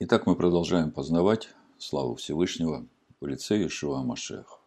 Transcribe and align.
Итак, 0.00 0.26
мы 0.26 0.34
продолжаем 0.34 0.90
познавать 0.90 1.50
славу 1.78 2.16
Всевышнего 2.16 2.84
в 3.20 3.26
лице 3.28 3.64
Ишуа 3.64 4.02
Машех. 4.02 4.58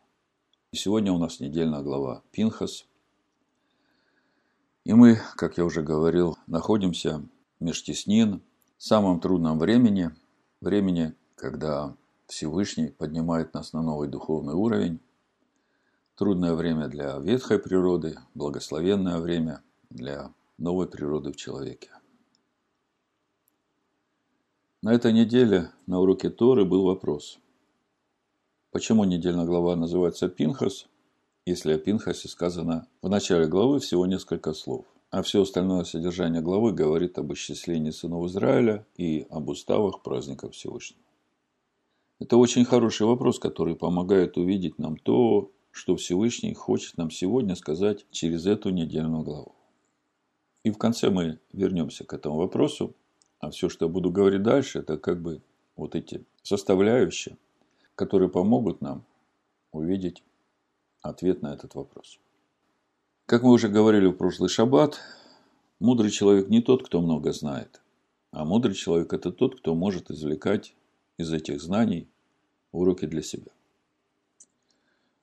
И 0.72 0.78
сегодня 0.78 1.12
у 1.12 1.18
нас 1.18 1.42
недельная 1.42 1.82
глава 1.82 2.24
Пинхас. 2.32 2.86
И 4.86 4.94
мы, 4.94 5.20
как 5.36 5.58
я 5.58 5.66
уже 5.66 5.82
говорил, 5.82 6.38
находимся 6.48 7.28
меж 7.60 7.84
теснин, 7.84 8.42
в 8.78 8.84
самом 8.84 9.20
трудном 9.20 9.60
времени, 9.60 10.12
времени, 10.62 11.14
когда 11.36 11.94
Всевышний 12.28 12.88
поднимает 12.88 13.54
нас 13.54 13.74
на 13.74 13.82
новый 13.82 14.08
духовный 14.08 14.54
уровень. 14.54 15.02
Трудное 16.16 16.54
время 16.54 16.88
для 16.88 17.18
ветхой 17.18 17.60
природы, 17.60 18.18
благословенное 18.34 19.20
время 19.20 19.62
для 19.90 20.34
новой 20.58 20.88
природы 20.88 21.34
в 21.34 21.36
человеке. 21.36 21.97
На 24.84 24.94
этой 24.94 25.12
неделе 25.12 25.72
на 25.88 26.00
уроке 26.00 26.30
Торы 26.30 26.64
был 26.64 26.84
вопрос. 26.84 27.40
Почему 28.72 29.06
недельная 29.06 29.46
глава 29.46 29.76
называется 29.76 30.30
Пинхас, 30.30 30.88
если 31.48 31.74
о 31.74 31.80
Пинхасе 31.80 32.28
сказано 32.28 32.88
в 33.02 33.10
начале 33.10 33.48
главы 33.48 33.80
всего 33.80 34.06
несколько 34.06 34.54
слов, 34.54 34.86
а 35.10 35.24
все 35.24 35.42
остальное 35.42 35.84
содержание 35.84 36.44
главы 36.44 36.74
говорит 36.74 37.18
об 37.18 37.34
исчислении 37.34 37.90
сынов 37.90 38.28
Израиля 38.28 38.86
и 38.98 39.26
об 39.32 39.50
уставах 39.50 40.04
праздников 40.04 40.54
Всевышнего. 40.54 41.02
Это 42.20 42.38
очень 42.38 42.64
хороший 42.64 43.08
вопрос, 43.08 43.40
который 43.40 43.76
помогает 43.76 44.38
увидеть 44.38 44.78
нам 44.78 44.98
то, 44.98 45.52
что 45.72 45.96
Всевышний 45.96 46.54
хочет 46.54 46.98
нам 46.98 47.10
сегодня 47.10 47.56
сказать 47.56 48.06
через 48.12 48.46
эту 48.46 48.70
недельную 48.70 49.24
главу. 49.24 49.56
И 50.64 50.70
в 50.70 50.78
конце 50.78 51.10
мы 51.10 51.40
вернемся 51.52 52.04
к 52.04 52.14
этому 52.14 52.38
вопросу, 52.38 52.96
а 53.40 53.50
все, 53.50 53.70
что 53.70 53.86
я 53.86 53.92
буду 53.92 54.12
говорить 54.12 54.44
дальше, 54.44 54.80
это 54.80 54.98
как 54.98 55.22
бы 55.22 55.42
вот 55.76 55.96
эти 55.96 56.26
составляющие, 56.44 57.38
которые 57.96 58.30
помогут 58.30 58.82
нам 58.82 59.06
увидеть 59.72 60.24
ответ 61.02 61.42
на 61.42 61.54
этот 61.54 61.76
вопрос. 61.76 62.20
Как 63.26 63.44
мы 63.44 63.52
уже 63.52 63.68
говорили 63.68 64.08
в 64.08 64.14
прошлый 64.14 64.50
шаббат, 64.50 65.00
мудрый 65.80 66.12
человек 66.12 66.50
не 66.50 66.62
тот, 66.62 66.86
кто 66.86 67.02
много 67.02 67.34
знает, 67.34 67.82
а 68.32 68.46
мудрый 68.46 68.74
человек– 68.74 69.14
это 69.14 69.32
тот, 69.32 69.60
кто 69.60 69.76
может 69.76 70.10
извлекать 70.10 70.74
из 71.18 71.32
этих 71.34 71.62
знаний 71.62 72.08
уроки 72.72 73.06
для 73.06 73.22
себя. 73.22 73.52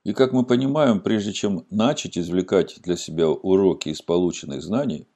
И 0.05 0.13
как 0.13 0.33
мы 0.33 0.45
понимаем, 0.45 1.01
прежде 1.01 1.33
чем 1.33 1.67
начать 1.71 2.19
извлекать 2.19 2.79
для 2.83 2.97
себя 2.97 3.31
уроки 3.31 3.89
из 3.89 4.03
полученных 4.03 4.63
знаний, 4.63 5.09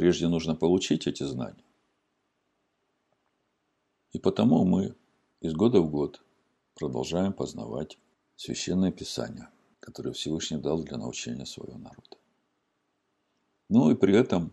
Прежде 0.00 0.28
нужно 0.28 0.54
получить 0.54 1.06
эти 1.06 1.24
знания. 1.24 1.62
И 4.12 4.18
потому 4.18 4.64
мы 4.64 4.96
из 5.42 5.52
года 5.52 5.82
в 5.82 5.90
год 5.90 6.22
продолжаем 6.74 7.34
познавать 7.34 7.98
Священное 8.34 8.92
Писание, 8.92 9.50
которое 9.78 10.14
Всевышний 10.14 10.56
дал 10.56 10.82
для 10.82 10.96
научения 10.96 11.44
своего 11.44 11.76
народа. 11.76 12.16
Ну 13.68 13.90
и 13.90 13.94
при 13.94 14.16
этом 14.16 14.52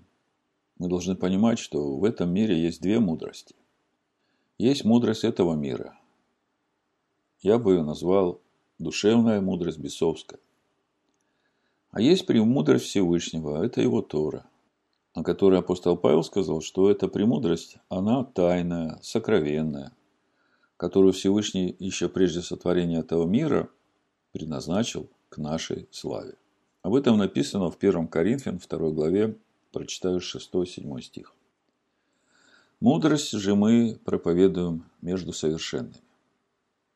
мы 0.80 0.90
должны 0.90 1.16
понимать, 1.16 1.60
что 1.60 1.96
в 1.96 2.04
этом 2.04 2.30
мире 2.34 2.62
есть 2.62 2.82
две 2.82 3.00
мудрости. 3.00 3.56
Есть 4.58 4.84
мудрость 4.84 5.24
этого 5.24 5.56
мира. 5.56 5.98
Я 7.40 7.58
бы 7.58 7.72
ее 7.72 7.84
назвал 7.84 8.42
душевная 8.80 9.40
мудрость 9.40 9.80
бесовская. 9.80 10.42
А 11.92 12.02
есть 12.02 12.26
премудрость 12.26 12.88
Всевышнего, 12.88 13.64
это 13.64 13.80
его 13.80 14.02
Тора– 14.02 14.46
о 15.18 15.24
которой 15.24 15.58
апостол 15.58 15.98
Павел 15.98 16.22
сказал, 16.22 16.62
что 16.62 16.92
эта 16.92 17.08
премудрость, 17.08 17.78
она 17.90 18.24
тайная, 18.24 19.00
сокровенная, 19.02 19.92
которую 20.78 21.12
Всевышний 21.12 21.76
еще 21.80 22.08
прежде 22.08 22.44
сотворения 22.44 23.00
этого 23.00 23.26
мира 23.26 23.68
предназначил 24.32 25.10
к 25.30 25.40
нашей 25.40 25.88
славе. 25.90 26.36
Об 26.84 26.94
этом 26.94 27.18
написано 27.18 27.72
в 27.72 27.78
1 27.80 28.10
Коринфян 28.10 28.60
2 28.60 28.92
главе, 28.92 29.36
прочитаю 29.72 30.20
6-7 30.20 31.02
стих. 31.02 31.34
Мудрость 32.80 33.32
же 33.32 33.56
мы 33.56 34.00
проповедуем 34.06 34.86
между 35.02 35.34
совершенными. 35.34 35.96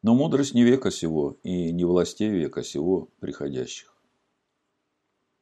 Но 0.03 0.13
мудрость 0.13 0.53
не 0.53 0.61
века 0.61 0.91
сего 0.91 1.37
и 1.41 1.71
не 1.71 1.85
властей 1.85 2.29
века 2.29 2.61
сего 2.61 3.09
приходящих. 3.19 3.91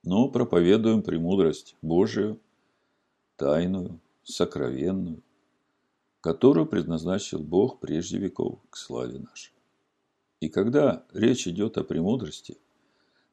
Но 0.02 0.30
проповедуем 0.30 1.02
премудрость 1.02 1.76
Божию, 1.82 2.40
тайную, 3.40 4.00
сокровенную, 4.24 5.24
которую 6.22 6.68
предназначил 6.68 7.40
Бог 7.40 7.80
прежде 7.80 8.20
веков 8.20 8.60
к 8.70 8.76
славе 8.76 9.18
нашей. 9.18 9.54
И 10.42 10.50
когда 10.50 11.04
речь 11.14 11.48
идет 11.48 11.78
о 11.78 11.84
премудрости, 11.86 12.58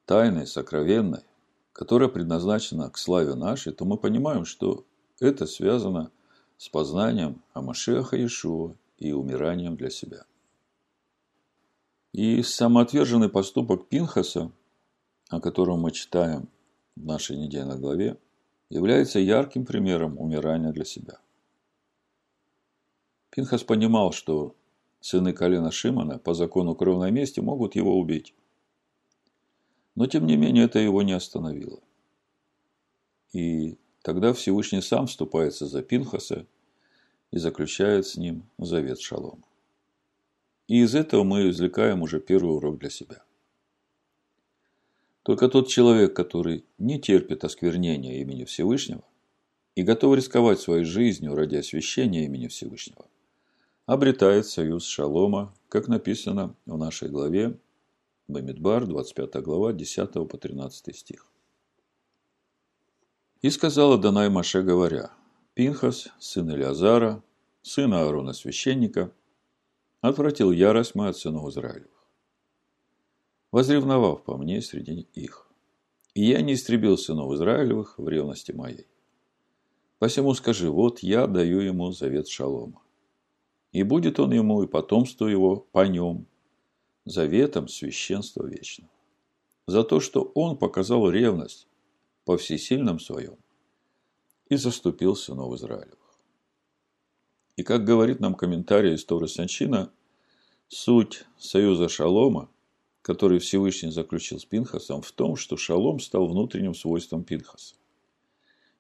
тайной, 0.07 0.47
сокровенной, 0.47 1.25
которая 1.73 2.09
предназначена 2.09 2.89
к 2.89 2.99
славе 2.99 3.35
нашей, 3.35 3.73
то 3.73 3.85
мы 3.85 3.99
понимаем, 3.99 4.45
что 4.45 4.87
это 5.19 5.45
связано 5.47 6.11
с 6.57 6.69
познанием 6.69 7.43
о 7.53 7.61
Машеха 7.61 8.17
Иешуа 8.17 8.75
и 8.99 9.13
умиранием 9.13 9.77
для 9.77 9.91
себя. 9.91 10.25
И 12.13 12.43
самоотверженный 12.43 13.29
поступок 13.29 13.89
Пинхаса, 13.89 14.53
о 15.29 15.41
котором 15.41 15.81
мы 15.81 15.91
читаем 15.91 16.49
в 16.95 17.05
нашей 17.05 17.37
недельной 17.37 17.79
главе, 17.79 18.17
является 18.69 19.19
ярким 19.19 19.65
примером 19.65 20.19
умирания 20.19 20.73
для 20.73 20.85
себя. 20.85 21.21
Пинхас 23.31 23.63
понимал, 23.63 24.13
что 24.13 24.57
сыны 25.01 25.33
колена 25.33 25.71
Шимона 25.71 26.19
по 26.19 26.35
закону 26.35 26.75
кровной 26.75 27.11
мести 27.11 27.41
могут 27.41 27.77
его 27.77 27.99
убить. 27.99 28.35
Но 29.95 30.07
тем 30.07 30.27
не 30.27 30.37
менее 30.37 30.65
это 30.65 30.79
его 30.79 31.03
не 31.03 31.13
остановило. 31.13 31.81
И 33.33 33.79
тогда 34.03 34.33
Всевышний 34.33 34.81
сам 34.81 35.07
вступается 35.07 35.67
за 35.67 35.83
Пинхаса 35.83 36.47
и 37.31 37.39
заключает 37.39 38.07
с 38.07 38.17
ним 38.17 38.45
завет 38.59 39.01
шалома. 39.01 39.45
И 40.69 40.81
из 40.81 40.95
этого 40.95 41.23
мы 41.23 41.51
извлекаем 41.51 42.03
уже 42.03 42.21
первый 42.21 42.57
урок 42.57 42.79
для 42.79 42.91
себя. 42.91 43.26
Только 45.27 45.49
тот 45.49 45.67
человек, 45.67 46.15
который 46.15 46.65
не 46.79 47.01
терпит 47.01 47.43
осквернения 47.43 48.21
имени 48.21 48.45
Всевышнего 48.45 49.03
и 49.75 49.83
готов 49.83 50.15
рисковать 50.15 50.61
своей 50.61 50.85
жизнью 50.85 51.35
ради 51.35 51.57
освящения 51.57 52.27
имени 52.27 52.47
Всевышнего, 52.47 53.07
обретает 53.87 54.47
союз 54.47 54.87
шалома, 54.87 55.53
как 55.69 55.89
написано 55.89 56.55
в 56.65 56.79
нашей 56.79 57.09
главе 57.09 57.59
Бамидбар, 58.29 58.87
25 58.87 59.43
глава, 59.43 59.73
10 59.73 60.13
по 60.13 60.39
13 60.39 60.97
стих. 60.97 61.27
И 63.43 63.51
сказала 63.51 63.99
Данай 63.99 64.29
Маше, 64.29 64.63
говоря, 64.63 65.11
Пинхас, 65.55 66.07
сын 66.21 66.49
Илиазара, 66.53 67.21
сын 67.63 67.93
Аарона 67.93 68.33
священника, 68.33 69.11
отвратил 70.03 70.53
ярость 70.53 70.95
мою 70.95 71.11
от 71.11 71.17
сынов 71.17 71.49
Израилю 71.49 71.96
возревновав 73.57 74.23
по 74.23 74.37
мне 74.37 74.61
среди 74.61 75.09
их. 75.15 75.49
И 76.13 76.27
я 76.27 76.43
не 76.43 76.53
истребил 76.53 76.99
сынов 76.99 77.33
Израилевых 77.33 77.99
в 77.99 78.07
ревности 78.07 78.53
моей. 78.53 78.87
Посему 79.99 80.35
скажи, 80.35 80.71
вот 80.71 80.99
я 80.99 81.27
даю 81.27 81.61
ему 81.61 81.91
завет 81.91 82.29
шалома. 82.29 82.83
И 83.73 83.83
будет 83.83 84.21
он 84.21 84.35
ему 84.35 84.63
и 84.63 84.67
потомство 84.67 85.27
его 85.27 85.67
по 85.73 85.87
нем, 85.87 86.27
заветом 87.07 87.67
священства 87.69 88.47
вечного. 88.47 88.93
За 89.67 89.85
то, 89.85 90.01
что 90.01 90.31
он 90.35 90.59
показал 90.59 91.09
ревность 91.09 91.67
по 92.27 92.37
всесильном 92.37 93.01
своем 93.01 93.39
и 94.51 94.57
заступил 94.57 95.17
сынов 95.17 95.55
Израилевых. 95.55 96.19
И 97.57 97.63
как 97.63 97.85
говорит 97.85 98.21
нам 98.21 98.35
комментарий 98.35 98.97
из 98.97 99.05
Торы 99.07 99.29
Санчина, 99.29 99.91
суть 100.69 101.25
союза 101.39 101.89
Шалома 101.89 102.51
который 103.07 103.39
Всевышний 103.39 103.93
заключил 103.93 104.41
с 104.41 104.45
Пинхасом, 104.45 105.01
в 105.01 105.13
том, 105.13 105.37
что 105.37 105.57
шалом 105.57 106.01
стал 106.01 106.27
внутренним 106.27 106.75
свойством 106.75 107.23
Пинхаса. 107.23 107.77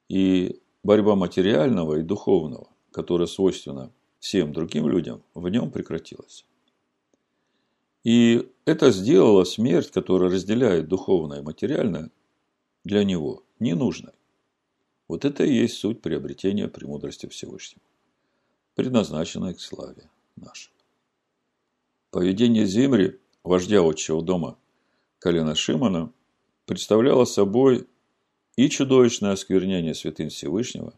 И 0.08 0.60
борьба 0.82 1.14
материального 1.14 2.00
и 2.00 2.02
духовного, 2.02 2.68
которая 2.90 3.28
свойственна 3.28 3.92
всем 4.18 4.52
другим 4.52 4.88
людям, 4.88 5.22
в 5.32 5.48
нем 5.48 5.70
прекратилась. 5.70 6.44
И 8.02 8.50
это 8.64 8.90
сделало 8.90 9.44
смерть, 9.44 9.92
которая 9.92 10.28
разделяет 10.28 10.88
духовное 10.88 11.38
и 11.38 11.44
материальное, 11.44 12.10
для 12.82 13.04
него 13.04 13.44
ненужной. 13.60 14.14
Вот 15.06 15.24
это 15.24 15.44
и 15.44 15.54
есть 15.54 15.76
суть 15.76 16.02
приобретения 16.02 16.66
премудрости 16.66 17.28
Всевышнего, 17.28 17.86
предназначенной 18.74 19.54
к 19.54 19.60
славе 19.60 20.10
нашей. 20.34 20.72
Поведение 22.10 22.66
Зимри 22.66 23.20
вождя 23.46 23.80
отчего 23.80 24.20
дома 24.20 24.58
колена 25.18 25.54
Шимона, 25.54 26.12
представляло 26.66 27.24
собой 27.24 27.88
и 28.56 28.68
чудовищное 28.68 29.32
осквернение 29.32 29.94
святынь 29.94 30.28
Всевышнего, 30.28 30.94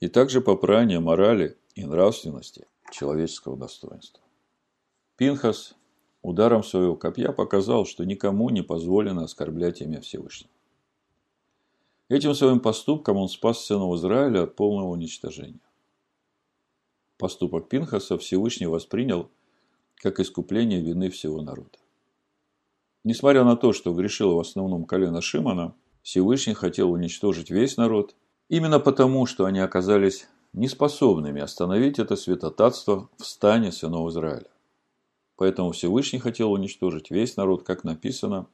и 0.00 0.08
также 0.08 0.40
попрание 0.40 1.00
морали 1.00 1.56
и 1.74 1.84
нравственности 1.84 2.66
человеческого 2.92 3.56
достоинства. 3.56 4.22
Пинхас 5.16 5.74
ударом 6.22 6.64
своего 6.64 6.96
копья 6.96 7.32
показал, 7.32 7.86
что 7.86 8.04
никому 8.04 8.50
не 8.50 8.62
позволено 8.62 9.24
оскорблять 9.24 9.80
имя 9.80 10.00
Всевышнего. 10.00 10.50
Этим 12.08 12.34
своим 12.34 12.60
поступком 12.60 13.18
он 13.18 13.28
спас 13.28 13.64
сынов 13.64 13.94
Израиля 13.96 14.44
от 14.44 14.56
полного 14.56 14.88
уничтожения. 14.88 15.60
Поступок 17.18 17.68
Пинхаса 17.68 18.16
Всевышний 18.18 18.66
воспринял 18.66 19.30
как 19.98 20.20
искупление 20.20 20.80
вины 20.80 21.10
всего 21.10 21.42
народа. 21.42 21.78
Несмотря 23.04 23.44
на 23.44 23.56
то, 23.56 23.72
что 23.72 23.92
грешило 23.92 24.34
в 24.34 24.40
основном 24.40 24.84
колено 24.84 25.20
Шимона, 25.20 25.74
Всевышний 26.02 26.54
хотел 26.54 26.90
уничтожить 26.90 27.50
весь 27.50 27.76
народ, 27.76 28.14
именно 28.48 28.80
потому, 28.80 29.26
что 29.26 29.44
они 29.44 29.60
оказались 29.60 30.28
неспособными 30.52 31.40
остановить 31.40 31.98
это 31.98 32.16
святотатство 32.16 33.08
в 33.18 33.24
стане 33.24 33.72
сынов 33.72 34.10
Израиля. 34.10 34.48
Поэтому 35.36 35.72
Всевышний 35.72 36.18
хотел 36.18 36.52
уничтожить 36.52 37.10
весь 37.10 37.36
народ, 37.36 37.62
как 37.62 37.84
написано 37.84 38.46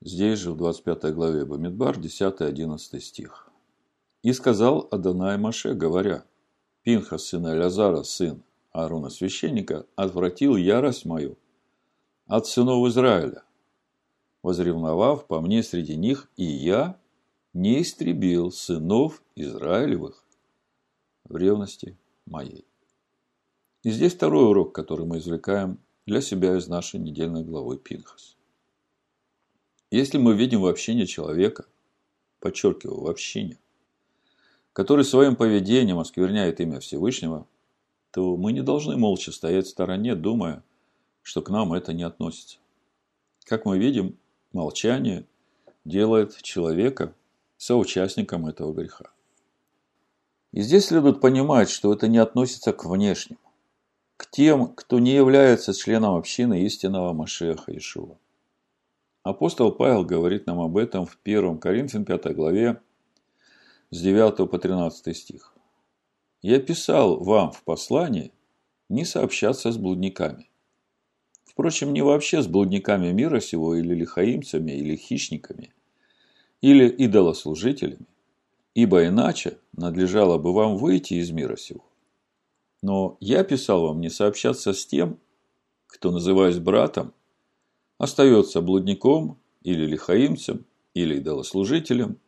здесь 0.00 0.38
же 0.38 0.52
в 0.52 0.56
25 0.56 1.14
главе 1.14 1.44
Бамидбар, 1.44 1.98
10-11 1.98 3.00
стих. 3.00 3.48
«И 4.22 4.32
сказал 4.32 4.88
Адонай 4.90 5.36
Маше, 5.36 5.74
говоря, 5.74 6.24
Пинха, 6.82 7.18
сына 7.18 7.54
Лязара, 7.54 8.02
сын 8.02 8.42
Аарона 8.72 9.10
священника, 9.10 9.86
отвратил 9.96 10.56
ярость 10.56 11.04
мою 11.04 11.36
от 12.26 12.46
сынов 12.46 12.88
Израиля, 12.88 13.44
возревновав 14.42 15.26
по 15.26 15.40
мне 15.40 15.62
среди 15.62 15.96
них, 15.96 16.30
и 16.36 16.44
я 16.44 16.98
не 17.52 17.82
истребил 17.82 18.50
сынов 18.50 19.22
Израилевых 19.36 20.24
в 21.24 21.36
ревности 21.36 21.96
моей. 22.26 22.64
И 23.82 23.90
здесь 23.90 24.14
второй 24.14 24.48
урок, 24.48 24.74
который 24.74 25.06
мы 25.06 25.18
извлекаем 25.18 25.78
для 26.06 26.20
себя 26.20 26.56
из 26.56 26.68
нашей 26.68 26.98
недельной 27.00 27.44
главы 27.44 27.78
Пинхас. 27.78 28.36
Если 29.90 30.16
мы 30.16 30.34
видим 30.34 30.62
в 30.62 30.66
общине 30.66 31.06
человека, 31.06 31.66
подчеркиваю, 32.40 33.02
в 33.02 33.06
общине, 33.08 33.58
который 34.72 35.04
своим 35.04 35.36
поведением 35.36 35.98
оскверняет 35.98 36.60
имя 36.60 36.80
Всевышнего, 36.80 37.46
то 38.12 38.36
мы 38.36 38.52
не 38.52 38.62
должны 38.62 38.96
молча 38.96 39.32
стоять 39.32 39.66
в 39.66 39.70
стороне, 39.70 40.14
думая, 40.14 40.62
что 41.22 41.40
к 41.40 41.48
нам 41.48 41.72
это 41.72 41.92
не 41.92 42.02
относится. 42.02 42.58
Как 43.44 43.64
мы 43.64 43.78
видим, 43.78 44.18
молчание 44.52 45.26
делает 45.84 46.40
человека 46.42 47.14
соучастником 47.56 48.46
этого 48.46 48.72
греха. 48.72 49.06
И 50.52 50.60
здесь 50.60 50.86
следует 50.86 51.20
понимать, 51.20 51.70
что 51.70 51.92
это 51.92 52.06
не 52.06 52.18
относится 52.18 52.74
к 52.74 52.84
внешним, 52.84 53.38
к 54.18 54.30
тем, 54.30 54.74
кто 54.74 54.98
не 54.98 55.14
является 55.14 55.72
членом 55.72 56.14
общины 56.16 56.62
истинного 56.64 57.14
Машеха 57.14 57.74
Ишуа. 57.76 58.18
Апостол 59.22 59.72
Павел 59.72 60.04
говорит 60.04 60.46
нам 60.46 60.60
об 60.60 60.76
этом 60.76 61.06
в 61.06 61.16
1 61.24 61.58
Коринфян 61.58 62.04
5 62.04 62.34
главе 62.34 62.82
с 63.90 64.00
9 64.00 64.50
по 64.50 64.58
13 64.58 65.16
стих. 65.16 65.51
«Я 66.42 66.58
писал 66.58 67.22
вам 67.22 67.52
в 67.52 67.62
послании 67.62 68.32
не 68.88 69.04
сообщаться 69.04 69.72
с 69.72 69.76
блудниками. 69.76 70.48
Впрочем, 71.44 71.92
не 71.92 72.02
вообще 72.02 72.42
с 72.42 72.46
блудниками 72.46 73.12
мира 73.12 73.40
сего 73.40 73.74
или 73.74 73.94
лихаимцами, 73.94 74.72
или 74.72 74.96
хищниками, 74.96 75.72
или 76.60 76.88
идолослужителями, 76.88 78.06
ибо 78.74 79.06
иначе 79.06 79.58
надлежало 79.72 80.38
бы 80.38 80.52
вам 80.52 80.76
выйти 80.76 81.14
из 81.14 81.30
мира 81.30 81.56
сего. 81.56 81.84
Но 82.82 83.16
я 83.20 83.44
писал 83.44 83.82
вам 83.82 84.00
не 84.00 84.10
сообщаться 84.10 84.72
с 84.72 84.84
тем, 84.84 85.18
кто, 85.86 86.10
называясь 86.10 86.58
братом, 86.58 87.12
остается 87.98 88.60
блудником 88.62 89.38
или 89.62 89.86
лихаимцем, 89.86 90.64
или 90.94 91.18
идолослужителем, 91.18 92.18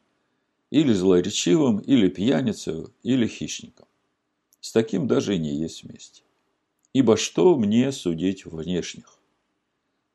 или 0.71 0.93
злоречивым, 0.93 1.79
или 1.79 2.09
пьяницей, 2.09 2.87
или 3.03 3.27
хищником. 3.27 3.87
С 4.65 4.73
таким 4.73 5.07
даже 5.07 5.37
и 5.37 5.39
не 5.39 5.55
есть 5.55 5.83
вместе. 5.83 6.23
Ибо 6.95 7.19
что 7.19 7.55
мне 7.55 7.93
судить 7.93 8.47
внешних? 8.47 9.19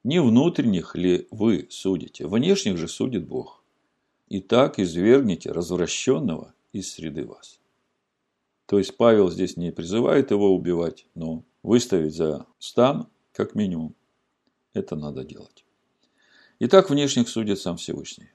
Не 0.03 0.23
внутренних 0.23 0.95
ли 0.95 1.27
вы 1.29 1.67
судите? 1.69 2.25
Внешних 2.25 2.75
же 2.75 2.87
судит 2.87 3.27
Бог. 3.27 3.63
И 4.27 4.41
так 4.41 4.79
извергните 4.79 5.51
развращенного 5.51 6.55
из 6.73 6.91
среды 6.91 7.25
вас. 7.25 7.59
То 8.65 8.79
есть 8.79 8.97
Павел 8.97 9.29
здесь 9.29 9.55
не 9.55 9.71
призывает 9.71 10.31
его 10.31 10.55
убивать, 10.55 11.05
но 11.13 11.43
выставить 11.61 12.15
за 12.15 12.47
стан 12.57 13.07
как 13.33 13.53
минимум 13.53 13.93
это 14.73 14.95
надо 14.95 15.23
делать. 15.23 15.63
Итак, 16.57 16.89
внешних 16.89 17.29
судит 17.29 17.59
сам 17.59 17.77
Всевышний. 17.77 18.31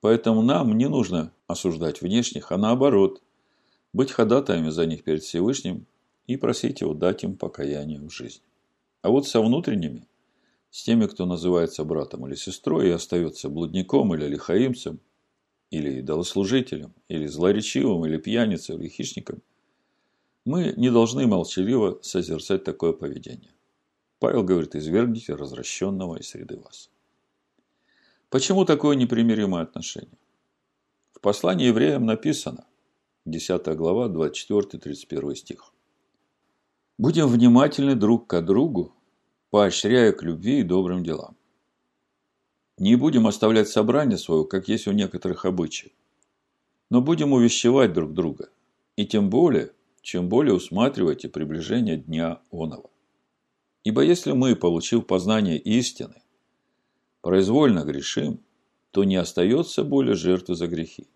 Поэтому 0.00 0.42
нам 0.42 0.78
не 0.78 0.88
нужно 0.88 1.32
осуждать 1.48 2.00
внешних, 2.00 2.52
а 2.52 2.56
наоборот, 2.58 3.20
быть 3.92 4.10
ходатаями 4.10 4.70
за 4.70 4.86
них 4.86 5.04
перед 5.04 5.22
Всевышним 5.22 5.86
и 6.26 6.36
просить 6.36 6.80
его 6.80 6.94
дать 6.94 7.24
им 7.24 7.36
покаяние 7.36 8.00
в 8.00 8.10
жизни. 8.10 8.44
А 9.02 9.10
вот 9.10 9.26
со 9.26 9.40
внутренними, 9.42 10.06
с 10.70 10.84
теми, 10.84 11.06
кто 11.06 11.26
называется 11.26 11.84
братом 11.84 12.26
или 12.26 12.34
сестрой 12.34 12.88
и 12.88 12.92
остается 12.92 13.48
блудником 13.48 14.14
или 14.14 14.26
лихаимцем, 14.26 15.00
или 15.70 16.00
идолослужителем, 16.00 16.94
или 17.08 17.26
злоречивым, 17.26 18.06
или 18.06 18.18
пьяницей, 18.18 18.76
или 18.76 18.88
хищником, 18.88 19.42
мы 20.44 20.74
не 20.76 20.90
должны 20.90 21.26
молчаливо 21.26 21.98
созерцать 22.02 22.64
такое 22.64 22.92
поведение. 22.92 23.50
Павел 24.18 24.44
говорит, 24.44 24.76
извергните 24.76 25.34
развращенного 25.34 26.16
из 26.16 26.28
среды 26.28 26.56
вас. 26.58 26.90
Почему 28.28 28.64
такое 28.64 28.96
непримиримое 28.96 29.62
отношение? 29.62 30.18
В 31.12 31.20
послании 31.20 31.66
евреям 31.66 32.06
написано, 32.06 32.66
10 33.24 33.76
глава, 33.76 34.08
24-31 34.08 35.34
стих. 35.36 35.72
Будем 36.98 37.28
внимательны 37.28 37.94
друг 37.94 38.26
к 38.26 38.40
другу, 38.42 38.94
поощряя 39.50 40.12
к 40.12 40.24
любви 40.24 40.60
и 40.60 40.64
добрым 40.64 41.04
делам. 41.04 41.36
Не 42.78 42.96
будем 42.96 43.28
оставлять 43.28 43.68
собрание 43.68 44.18
свое, 44.18 44.44
как 44.44 44.66
есть 44.66 44.88
у 44.88 44.92
некоторых 44.92 45.44
обычаев, 45.44 45.92
но 46.90 47.00
будем 47.00 47.32
увещевать 47.32 47.92
друг 47.92 48.12
друга, 48.12 48.50
и 48.96 49.06
тем 49.06 49.30
более, 49.30 49.72
чем 50.00 50.28
более 50.28 50.54
усматривайте 50.54 51.28
приближение 51.28 51.96
дня 51.96 52.40
оного. 52.50 52.90
Ибо 53.84 54.02
если 54.02 54.32
мы, 54.32 54.56
получив 54.56 55.06
познание 55.06 55.58
истины, 55.58 56.22
произвольно 57.20 57.84
грешим, 57.84 58.40
то 58.90 59.04
не 59.04 59.14
остается 59.14 59.84
более 59.84 60.16
жертвы 60.16 60.56
за 60.56 60.66
грехи. 60.66 61.06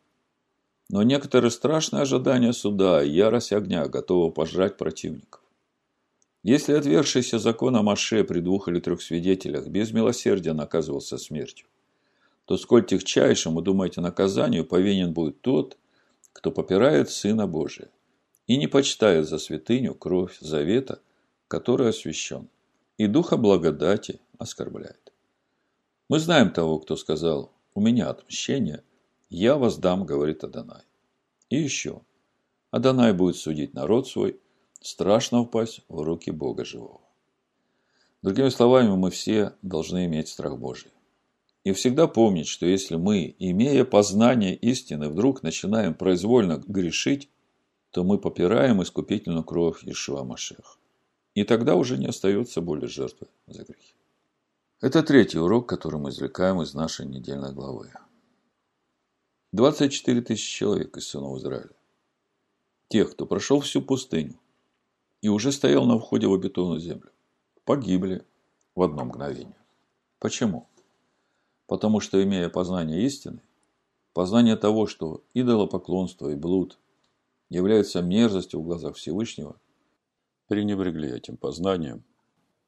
Но 0.88 1.02
некоторые 1.02 1.50
страшные 1.50 2.02
ожидания 2.02 2.52
суда 2.52 3.02
и 3.02 3.10
ярость 3.10 3.52
огня 3.52 3.86
готовы 3.88 4.30
пожрать 4.30 4.76
противников. 4.76 5.40
Если 6.42 6.74
отвергшийся 6.74 7.40
закона 7.40 7.82
Маше 7.82 8.22
при 8.22 8.38
двух 8.40 8.68
или 8.68 8.78
трех 8.78 9.02
свидетелях 9.02 9.66
без 9.66 9.90
милосердия 9.90 10.52
наказывался 10.52 11.18
смертью, 11.18 11.66
то 12.44 12.56
сколь 12.56 12.86
техчайшему, 12.86 13.62
думаете, 13.62 14.00
наказанию 14.00 14.64
повинен 14.64 15.12
будет 15.12 15.40
тот, 15.40 15.76
кто 16.32 16.52
попирает 16.52 17.10
Сына 17.10 17.48
Божия 17.48 17.88
и 18.46 18.56
не 18.56 18.68
почитает 18.68 19.28
за 19.28 19.38
святыню 19.38 19.94
кровь 19.94 20.38
завета, 20.38 21.00
который 21.48 21.88
освящен 21.88 22.48
и 22.96 23.08
духа 23.08 23.36
благодати 23.36 24.20
оскорбляет. 24.38 25.12
Мы 26.08 26.20
знаем 26.20 26.50
того, 26.50 26.78
кто 26.78 26.94
сказал, 26.96 27.50
у 27.74 27.80
меня 27.80 28.08
отмщение, 28.08 28.84
я 29.28 29.56
воздам, 29.56 30.04
говорит 30.04 30.44
Адонай. 30.44 30.82
И 31.48 31.56
еще, 31.56 32.02
Адонай 32.70 33.12
будет 33.12 33.36
судить 33.36 33.74
народ 33.74 34.08
свой, 34.08 34.40
страшно 34.80 35.40
упасть 35.40 35.82
в 35.88 36.02
руки 36.02 36.30
Бога 36.30 36.64
живого. 36.64 37.00
Другими 38.22 38.48
словами, 38.48 38.94
мы 38.96 39.10
все 39.10 39.52
должны 39.62 40.06
иметь 40.06 40.28
страх 40.28 40.58
Божий. 40.58 40.90
И 41.64 41.72
всегда 41.72 42.06
помнить, 42.06 42.46
что 42.46 42.66
если 42.66 42.96
мы, 42.96 43.34
имея 43.38 43.84
познание 43.84 44.54
истины, 44.54 45.08
вдруг 45.08 45.42
начинаем 45.42 45.94
произвольно 45.94 46.62
грешить, 46.66 47.28
то 47.90 48.04
мы 48.04 48.18
попираем 48.18 48.82
искупительную 48.82 49.42
кровь 49.42 49.82
Ишуа 49.84 50.22
Машеха. 50.22 50.76
И 51.34 51.44
тогда 51.44 51.74
уже 51.74 51.98
не 51.98 52.06
остается 52.06 52.60
более 52.60 52.88
жертвы 52.88 53.26
за 53.46 53.64
грехи. 53.64 53.94
Это 54.80 55.02
третий 55.02 55.38
урок, 55.38 55.68
который 55.68 55.98
мы 55.98 56.10
извлекаем 56.10 56.62
из 56.62 56.74
нашей 56.74 57.06
недельной 57.06 57.52
главы. 57.52 57.90
24 59.52 60.20
тысячи 60.22 60.58
человек 60.58 60.96
из 60.96 61.08
сынов 61.08 61.38
Израиля. 61.38 61.70
Тех, 62.88 63.12
кто 63.12 63.26
прошел 63.26 63.60
всю 63.60 63.82
пустыню 63.82 64.38
и 65.22 65.28
уже 65.28 65.52
стоял 65.52 65.86
на 65.86 65.98
входе 65.98 66.26
в 66.26 66.34
обетованную 66.34 66.80
землю, 66.80 67.10
погибли 67.64 68.24
в 68.74 68.82
одно 68.82 69.04
мгновение. 69.04 69.56
Почему? 70.18 70.66
Потому 71.66 72.00
что, 72.00 72.22
имея 72.22 72.48
познание 72.48 73.02
истины, 73.02 73.40
познание 74.12 74.56
того, 74.56 74.86
что 74.86 75.22
идолопоклонство 75.34 76.28
и 76.28 76.36
блуд 76.36 76.78
являются 77.48 78.02
мерзостью 78.02 78.60
в 78.60 78.64
глазах 78.64 78.96
Всевышнего– 78.96 79.56
пренебрегли 80.48 81.10
этим 81.10 81.36
познанием, 81.36 82.04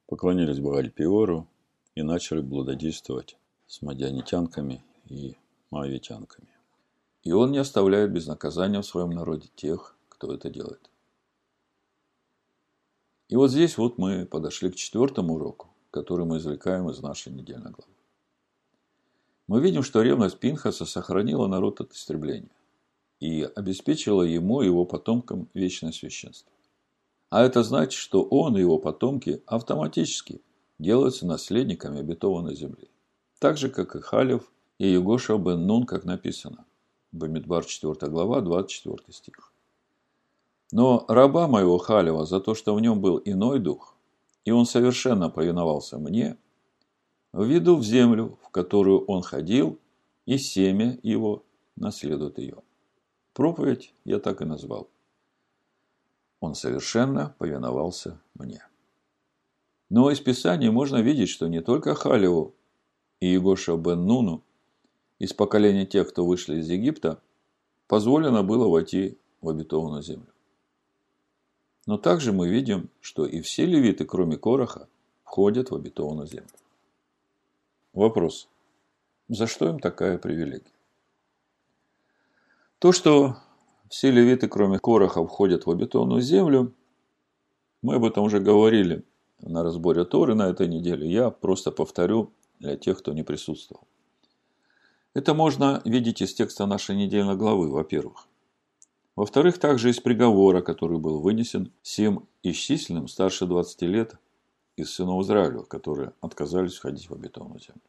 поклонились 0.06 0.60
Багальпиору 0.60 1.48
и 1.94 2.02
начали 2.02 2.40
блудодействовать 2.40 3.36
с 3.66 3.82
мадианитянками 3.82 4.84
и 5.06 5.36
моавитянками. 5.70 6.57
И 7.22 7.32
он 7.32 7.52
не 7.52 7.58
оставляет 7.58 8.12
без 8.12 8.26
наказания 8.26 8.80
в 8.80 8.86
своем 8.86 9.10
народе 9.10 9.48
тех, 9.56 9.96
кто 10.08 10.32
это 10.32 10.50
делает. 10.50 10.90
И 13.28 13.36
вот 13.36 13.50
здесь 13.50 13.76
вот 13.76 13.98
мы 13.98 14.24
подошли 14.24 14.70
к 14.70 14.76
четвертому 14.76 15.34
уроку, 15.34 15.68
который 15.90 16.24
мы 16.24 16.38
извлекаем 16.38 16.88
из 16.88 17.00
нашей 17.00 17.32
недельной 17.32 17.70
главы. 17.70 17.92
Мы 19.46 19.60
видим, 19.60 19.82
что 19.82 20.02
ревность 20.02 20.38
Пинхаса 20.38 20.84
сохранила 20.84 21.46
народ 21.46 21.80
от 21.80 21.92
истребления 21.92 22.50
и 23.20 23.42
обеспечила 23.42 24.22
ему 24.22 24.62
и 24.62 24.66
его 24.66 24.84
потомкам 24.84 25.48
вечное 25.54 25.92
священство. 25.92 26.52
А 27.30 27.42
это 27.42 27.62
значит, 27.62 27.98
что 27.98 28.22
он 28.22 28.56
и 28.56 28.60
его 28.60 28.78
потомки 28.78 29.42
автоматически 29.46 30.40
делаются 30.78 31.26
наследниками 31.26 32.00
обетованной 32.00 32.54
земли. 32.54 32.90
Так 33.38 33.58
же, 33.58 33.68
как 33.68 33.96
и 33.96 34.00
Халев 34.00 34.50
и 34.78 34.88
Егоша 34.88 35.36
бен 35.36 35.66
Нун, 35.66 35.84
как 35.84 36.04
написано. 36.04 36.64
Бамидбар 37.12 37.64
4 37.64 38.10
глава, 38.10 38.40
24 38.40 38.98
стих. 39.10 39.52
Но 40.72 41.04
раба 41.08 41.48
моего 41.48 41.78
Халева 41.78 42.26
за 42.26 42.40
то, 42.40 42.54
что 42.54 42.74
в 42.74 42.80
нем 42.80 43.00
был 43.00 43.20
иной 43.24 43.58
дух, 43.58 43.94
и 44.44 44.50
он 44.50 44.66
совершенно 44.66 45.30
повиновался 45.30 45.98
мне, 45.98 46.36
введу 47.32 47.76
в 47.76 47.84
землю, 47.84 48.38
в 48.42 48.50
которую 48.50 49.04
он 49.06 49.22
ходил, 49.22 49.78
и 50.26 50.36
семя 50.36 50.98
его 51.02 51.44
наследует 51.76 52.38
ее. 52.38 52.62
Проповедь 53.32 53.94
я 54.04 54.18
так 54.18 54.42
и 54.42 54.44
назвал. 54.44 54.88
Он 56.40 56.54
совершенно 56.54 57.34
повиновался 57.38 58.20
мне. 58.34 58.62
Но 59.88 60.10
из 60.10 60.20
Писания 60.20 60.70
можно 60.70 61.00
видеть, 61.00 61.30
что 61.30 61.48
не 61.48 61.62
только 61.62 61.94
Халеву 61.94 62.54
и 63.20 63.28
Егоша 63.32 63.76
бен 63.76 64.06
Нуну 64.06 64.42
из 65.18 65.32
поколения 65.32 65.86
тех, 65.86 66.08
кто 66.08 66.24
вышли 66.24 66.58
из 66.58 66.68
Египта, 66.68 67.20
позволено 67.86 68.42
было 68.42 68.68
войти 68.68 69.18
в 69.40 69.48
обетованную 69.48 70.02
землю. 70.02 70.28
Но 71.86 71.96
также 71.96 72.32
мы 72.32 72.48
видим, 72.48 72.90
что 73.00 73.26
и 73.26 73.40
все 73.40 73.64
левиты, 73.64 74.04
кроме 74.04 74.36
Короха, 74.36 74.88
входят 75.24 75.70
в 75.70 75.74
обетованную 75.74 76.26
землю. 76.26 76.50
Вопрос. 77.94 78.48
За 79.28 79.46
что 79.46 79.68
им 79.68 79.80
такая 79.80 80.18
привилегия? 80.18 80.72
То, 82.78 82.92
что 82.92 83.38
все 83.88 84.10
левиты, 84.10 84.48
кроме 84.48 84.78
Короха, 84.78 85.26
входят 85.26 85.66
в 85.66 85.70
обетованную 85.70 86.20
землю, 86.20 86.74
мы 87.82 87.94
об 87.94 88.04
этом 88.04 88.24
уже 88.24 88.38
говорили 88.38 89.02
на 89.40 89.62
разборе 89.62 90.04
Торы 90.04 90.34
на 90.34 90.48
этой 90.48 90.68
неделе. 90.68 91.10
Я 91.10 91.30
просто 91.30 91.72
повторю 91.72 92.32
для 92.60 92.76
тех, 92.76 92.98
кто 92.98 93.12
не 93.12 93.22
присутствовал. 93.22 93.87
Это 95.18 95.34
можно 95.34 95.82
видеть 95.84 96.22
из 96.22 96.32
текста 96.32 96.64
нашей 96.64 96.94
недельной 96.94 97.34
главы, 97.34 97.68
во-первых. 97.68 98.28
Во-вторых, 99.16 99.58
также 99.58 99.90
из 99.90 99.98
приговора, 99.98 100.62
который 100.62 100.98
был 100.98 101.18
вынесен 101.18 101.72
всем 101.82 102.28
исчисленным 102.44 103.08
старше 103.08 103.46
20 103.46 103.82
лет 103.82 104.14
из 104.76 104.92
сынов 104.92 105.24
Израиля, 105.24 105.64
которые 105.64 106.12
отказались 106.20 106.76
входить 106.76 107.10
в 107.10 107.14
обетованную 107.14 107.58
землю. 107.58 107.80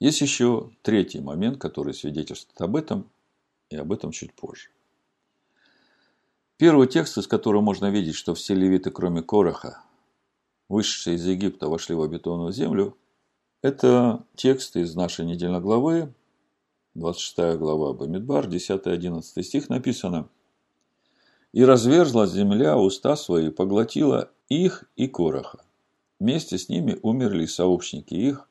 Есть 0.00 0.22
еще 0.22 0.70
третий 0.80 1.20
момент, 1.20 1.58
который 1.58 1.92
свидетельствует 1.92 2.58
об 2.62 2.74
этом, 2.74 3.10
и 3.68 3.76
об 3.76 3.92
этом 3.92 4.10
чуть 4.10 4.32
позже. 4.32 4.70
Первый 6.56 6.86
текст, 6.88 7.18
из 7.18 7.26
которого 7.26 7.60
можно 7.60 7.90
видеть, 7.90 8.14
что 8.14 8.34
все 8.34 8.54
левиты, 8.54 8.90
кроме 8.90 9.20
Короха, 9.20 9.82
вышедшие 10.70 11.16
из 11.16 11.26
Египта, 11.26 11.68
вошли 11.68 11.94
в 11.94 12.00
обетованную 12.00 12.52
землю, 12.52 12.96
это 13.64 14.22
текст 14.34 14.76
из 14.76 14.94
нашей 14.94 15.24
недельной 15.24 15.58
главы, 15.58 16.12
26 16.92 17.56
глава 17.56 17.94
Бамидбар, 17.94 18.46
10-11 18.46 19.22
стих 19.42 19.70
написано. 19.70 20.28
«И 21.52 21.64
разверзла 21.64 22.26
земля 22.26 22.76
уста 22.76 23.16
свои, 23.16 23.48
поглотила 23.48 24.30
их 24.50 24.84
и 24.96 25.08
Короха. 25.08 25.64
Вместе 26.20 26.58
с 26.58 26.68
ними 26.68 26.98
умерли 27.00 27.46
сообщники 27.46 28.12
их, 28.12 28.50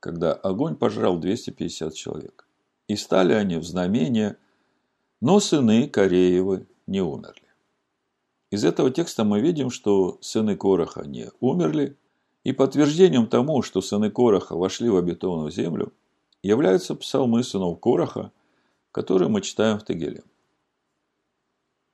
когда 0.00 0.34
огонь 0.34 0.76
пожрал 0.76 1.16
250 1.18 1.94
человек. 1.94 2.46
И 2.88 2.96
стали 2.96 3.32
они 3.32 3.56
в 3.56 3.64
знамение, 3.64 4.36
но 5.22 5.40
сыны 5.40 5.88
Кореевы 5.88 6.66
не 6.86 7.00
умерли. 7.00 7.48
Из 8.50 8.66
этого 8.66 8.90
текста 8.90 9.24
мы 9.24 9.40
видим, 9.40 9.70
что 9.70 10.18
сыны 10.20 10.56
Короха 10.56 11.06
не 11.06 11.30
умерли, 11.40 11.96
и 12.44 12.52
подтверждением 12.52 13.26
тому, 13.26 13.62
что 13.62 13.80
сыны 13.80 14.10
Короха 14.10 14.56
вошли 14.56 14.88
в 14.88 14.96
обетованную 14.96 15.50
землю, 15.50 15.92
являются 16.42 16.94
псалмы 16.94 17.44
сынов 17.44 17.78
Короха, 17.78 18.32
которые 18.90 19.28
мы 19.28 19.40
читаем 19.40 19.78
в 19.78 19.84
Тегеле. 19.84 20.22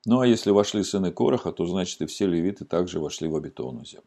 Ну 0.07 0.21
а 0.21 0.27
если 0.27 0.51
вошли 0.51 0.83
сыны 0.83 1.13
Короха, 1.13 1.53
то 1.53 1.67
значит 1.67 2.01
и 2.01 2.07
все 2.07 2.27
левиты 2.27 2.65
также 2.65 2.99
вошли 2.99 3.29
в 3.29 3.37
обетованную 3.37 3.85
землю. 3.85 4.07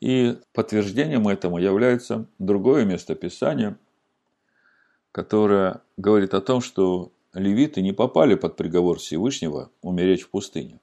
И 0.00 0.38
подтверждением 0.52 1.28
этому 1.28 1.58
является 1.58 2.26
другое 2.38 2.84
место 2.84 3.14
Писания, 3.14 3.76
которое 5.12 5.82
говорит 5.96 6.32
о 6.32 6.40
том, 6.40 6.60
что 6.60 7.10
левиты 7.34 7.82
не 7.82 7.92
попали 7.92 8.34
под 8.34 8.56
приговор 8.56 8.98
Всевышнего 8.98 9.70
умереть 9.82 10.22
в 10.22 10.30
пустыне. 10.30 10.80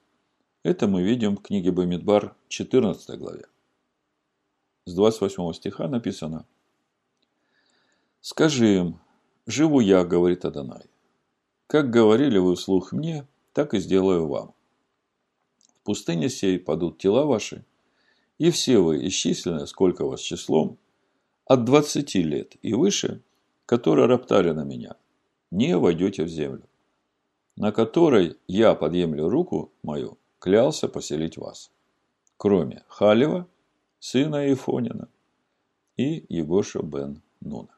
Это 0.63 0.87
мы 0.87 1.01
видим 1.03 1.37
в 1.37 1.41
книге 1.41 1.71
Бамидбар 1.71 2.35
14 2.49 3.17
главе. 3.17 3.45
С 4.87 4.93
28 4.93 5.53
стиха 5.53 5.87
написано– 5.87 6.45
Скажи 8.29 8.75
им, 8.75 8.99
живу 9.45 9.79
я, 9.79 10.03
говорит 10.03 10.43
Адонай. 10.43 10.83
Как 11.67 11.89
говорили 11.89 12.37
вы 12.39 12.55
вслух 12.55 12.91
мне, 12.91 13.25
так 13.53 13.73
и 13.73 13.79
сделаю 13.79 14.27
вам. 14.27 14.53
В 15.75 15.85
пустыне 15.85 16.27
сей 16.27 16.59
падут 16.59 16.97
тела 16.97 17.25
ваши, 17.25 17.63
и 18.37 18.51
все 18.51 18.79
вы, 18.79 19.07
исчислены, 19.07 19.65
сколько 19.65 20.05
вас 20.05 20.19
числом, 20.19 20.77
от 21.45 21.63
двадцати 21.63 22.21
лет 22.21 22.57
и 22.61 22.73
выше, 22.73 23.21
которые 23.65 24.07
роптали 24.07 24.51
на 24.51 24.65
меня, 24.65 24.97
не 25.49 25.77
войдете 25.77 26.25
в 26.25 26.27
землю, 26.27 26.63
на 27.55 27.71
которой 27.71 28.35
я 28.47 28.75
подъемлю 28.75 29.29
руку 29.29 29.71
мою, 29.83 30.17
клялся 30.39 30.89
поселить 30.89 31.37
вас, 31.37 31.71
кроме 32.35 32.83
Халева, 32.89 33.47
сына 33.99 34.51
Ифонина 34.51 35.07
и 35.97 36.25
Егоша 36.29 36.81
бен 36.81 37.21
Нуна 37.41 37.77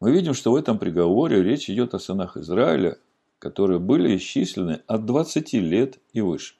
мы 0.00 0.12
видим, 0.12 0.32
что 0.32 0.52
в 0.52 0.56
этом 0.56 0.78
приговоре 0.78 1.42
речь 1.42 1.68
идет 1.68 1.94
о 1.94 1.98
сынах 1.98 2.36
Израиля, 2.38 2.98
которые 3.38 3.78
были 3.78 4.16
исчислены 4.16 4.82
от 4.86 5.04
20 5.04 5.52
лет 5.54 5.98
и 6.12 6.22
выше. 6.22 6.54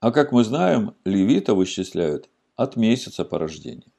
А 0.00 0.10
как 0.10 0.32
мы 0.32 0.42
знаем, 0.42 0.94
левитов 1.04 1.60
исчисляют 1.60 2.28
от 2.56 2.76
месяца 2.76 3.24
по 3.24 3.38
рождению. 3.38 3.92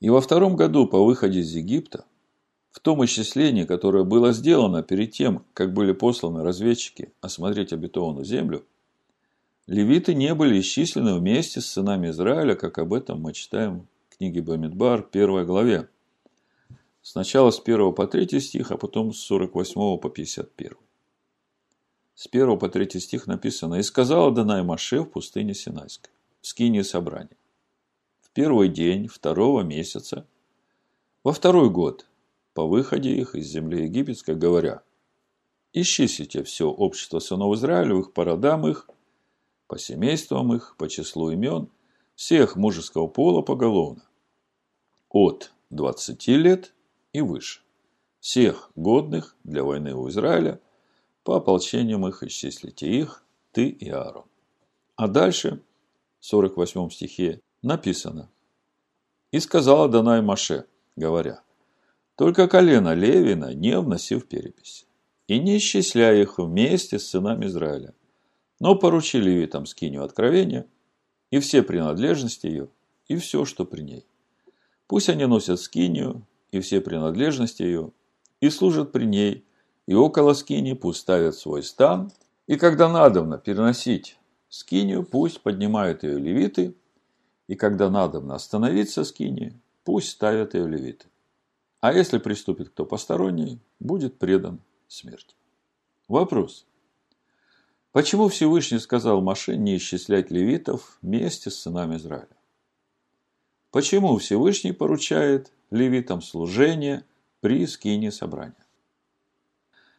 И 0.00 0.10
во 0.10 0.20
втором 0.20 0.56
году 0.56 0.86
по 0.86 1.04
выходе 1.04 1.40
из 1.40 1.54
Египта, 1.54 2.04
в 2.70 2.80
том 2.80 3.04
исчислении, 3.04 3.64
которое 3.64 4.04
было 4.04 4.32
сделано 4.32 4.82
перед 4.82 5.12
тем, 5.12 5.44
как 5.52 5.72
были 5.72 5.92
посланы 5.92 6.42
разведчики 6.42 7.12
осмотреть 7.20 7.72
обетованную 7.72 8.24
землю, 8.24 8.64
левиты 9.68 10.14
не 10.14 10.34
были 10.34 10.60
исчислены 10.60 11.14
вместе 11.14 11.60
с 11.60 11.66
сынами 11.66 12.08
Израиля, 12.08 12.56
как 12.56 12.78
об 12.78 12.94
этом 12.94 13.20
мы 13.20 13.32
читаем 13.34 13.86
в 14.08 14.16
книге 14.16 14.42
Бамидбар, 14.42 15.02
первой 15.02 15.44
главе. 15.44 15.88
Сначала 17.02 17.50
с 17.50 17.60
1 17.60 17.92
по 17.92 18.06
3 18.06 18.40
стих, 18.40 18.72
а 18.72 18.76
потом 18.78 19.12
с 19.12 19.20
48 19.20 19.98
по 19.98 20.08
51. 20.08 20.72
С 22.14 22.26
1 22.26 22.58
по 22.58 22.68
3 22.68 22.98
стих 22.98 23.26
написано 23.26 23.76
«И 23.76 23.82
сказала 23.82 24.32
Данай 24.32 24.62
Маше 24.62 25.00
в 25.00 25.04
пустыне 25.04 25.54
Синайской, 25.54 26.10
в 26.40 26.46
скине 26.46 26.82
собрания, 26.82 27.36
в 28.22 28.30
первый 28.30 28.68
день 28.68 29.06
второго 29.06 29.62
месяца, 29.62 30.26
во 31.22 31.32
второй 31.32 31.68
год, 31.68 32.06
по 32.54 32.66
выходе 32.66 33.10
их 33.10 33.34
из 33.34 33.46
земли 33.46 33.84
египетской, 33.84 34.34
говоря, 34.34 34.82
исчислите 35.74 36.42
все 36.42 36.68
общество 36.68 37.18
сынов 37.18 37.54
Израилевых 37.54 38.12
по 38.12 38.24
родам 38.24 38.66
их, 38.66 38.88
по 39.68 39.78
семействам 39.78 40.54
их, 40.54 40.74
по 40.76 40.88
числу 40.88 41.30
имен, 41.30 41.68
всех 42.16 42.56
мужеского 42.56 43.06
пола 43.06 43.42
поголовно, 43.42 44.02
от 45.08 45.52
20 45.70 46.26
лет 46.28 46.74
и 47.12 47.20
выше. 47.20 47.60
Всех 48.18 48.70
годных 48.74 49.36
для 49.44 49.62
войны 49.62 49.94
у 49.94 50.08
Израиля, 50.08 50.60
по 51.22 51.36
ополчениям 51.36 52.06
их 52.08 52.22
исчислите 52.24 52.88
их, 52.88 53.24
ты 53.52 53.68
и 53.68 53.88
Аарон. 53.90 54.24
А 54.96 55.06
дальше, 55.06 55.62
в 56.18 56.26
48 56.26 56.90
стихе, 56.90 57.40
написано. 57.62 58.30
«И 59.30 59.38
сказала 59.40 59.88
Данай 59.88 60.22
Маше, 60.22 60.64
говоря, 60.96 61.42
только 62.16 62.48
колено 62.48 62.94
Левина 62.94 63.54
не 63.54 63.78
вносив 63.78 64.26
перепись. 64.26 64.86
и 65.28 65.38
не 65.38 65.58
исчисляй 65.58 66.22
их 66.22 66.38
вместе 66.38 66.98
с 66.98 67.10
сынами 67.10 67.46
Израиля. 67.46 67.94
Но 68.60 68.74
поручи 68.74 69.18
левитам 69.18 69.66
скинию 69.66 70.04
откровения 70.04 70.66
и 71.30 71.38
все 71.38 71.62
принадлежности 71.62 72.46
ее, 72.46 72.68
и 73.06 73.16
все, 73.16 73.44
что 73.44 73.64
при 73.64 73.82
ней. 73.82 74.06
Пусть 74.86 75.08
они 75.08 75.26
носят 75.26 75.60
скинию 75.60 76.26
и 76.50 76.60
все 76.60 76.80
принадлежности 76.80 77.62
ее, 77.62 77.92
и 78.40 78.50
служат 78.50 78.92
при 78.92 79.04
ней, 79.04 79.44
и 79.86 79.94
около 79.94 80.32
скини 80.32 80.72
пусть 80.74 81.00
ставят 81.00 81.34
свой 81.34 81.62
стан, 81.62 82.10
и 82.46 82.56
когда 82.56 82.88
надобно 82.88 83.38
переносить 83.38 84.18
скинию, 84.48 85.04
пусть 85.04 85.42
поднимают 85.42 86.02
ее 86.02 86.18
левиты, 86.18 86.74
и 87.46 87.54
когда 87.54 87.90
надобно 87.90 88.34
остановиться 88.34 89.04
скинии, 89.04 89.58
пусть 89.84 90.10
ставят 90.10 90.54
ее 90.54 90.66
левиты. 90.66 91.06
А 91.80 91.92
если 91.92 92.18
приступит 92.18 92.70
кто 92.70 92.84
посторонний, 92.84 93.60
будет 93.78 94.18
предан 94.18 94.60
смерти. 94.88 95.34
Вопрос. 96.08 96.67
Почему 97.98 98.28
Всевышний 98.28 98.78
сказал 98.78 99.20
Маше 99.22 99.56
не 99.56 99.76
исчислять 99.76 100.30
левитов 100.30 100.98
вместе 101.02 101.50
с 101.50 101.58
сынами 101.58 101.96
Израиля? 101.96 102.28
Почему 103.72 104.16
Всевышний 104.18 104.70
поручает 104.70 105.50
левитам 105.72 106.22
служение 106.22 107.04
при 107.40 107.66
скине 107.66 108.12
собрания? 108.12 108.64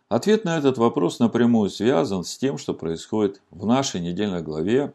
Ответ 0.07 0.45
на 0.45 0.57
этот 0.57 0.77
вопрос 0.77 1.19
напрямую 1.19 1.69
связан 1.69 2.23
с 2.23 2.37
тем, 2.37 2.57
что 2.57 2.73
происходит 2.73 3.41
в 3.51 3.65
нашей 3.65 3.99
недельной 3.99 4.43
главе, 4.43 4.93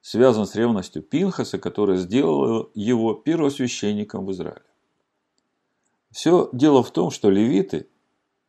связан 0.00 0.46
с 0.46 0.56
ревностью 0.56 1.00
Пинхаса, 1.00 1.60
которая 1.60 1.98
сделала 1.98 2.70
его 2.74 3.14
первосвященником 3.14 4.26
в 4.26 4.32
Израиле. 4.32 4.66
Все 6.10 6.50
дело 6.52 6.82
в 6.82 6.90
том, 6.90 7.12
что 7.12 7.30
левиты, 7.30 7.86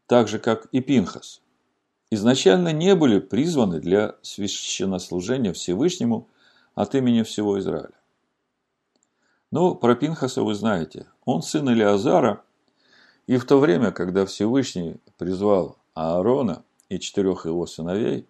так 0.07 0.27
же 0.27 0.39
как 0.39 0.65
и 0.71 0.81
Пинхас, 0.81 1.42
изначально 2.13 2.73
не 2.73 2.95
были 2.95 3.19
призваны 3.19 3.79
для 3.79 4.15
священнослужения 4.21 5.53
Всевышнему 5.53 6.27
от 6.75 6.95
имени 6.95 7.23
всего 7.23 7.59
Израиля. 7.59 7.93
Но 9.51 9.75
про 9.75 9.95
Пинхаса 9.95 10.43
вы 10.43 10.55
знаете. 10.55 11.05
Он 11.25 11.41
сын 11.41 11.69
Илиазара, 11.69 12.43
и 13.27 13.37
в 13.37 13.45
то 13.45 13.59
время, 13.59 13.91
когда 13.91 14.25
Всевышний 14.25 14.97
призвал 15.17 15.77
Аарона 15.93 16.63
и 16.89 16.99
четырех 16.99 17.45
его 17.45 17.65
сыновей, 17.65 18.27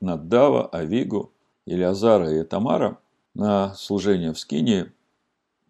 Наддава, 0.00 0.66
Авигу, 0.68 1.32
Илиазара 1.66 2.32
и 2.32 2.44
Тамара 2.44 2.98
на 3.34 3.74
служение 3.74 4.32
в 4.32 4.38
Скинии, 4.38 4.92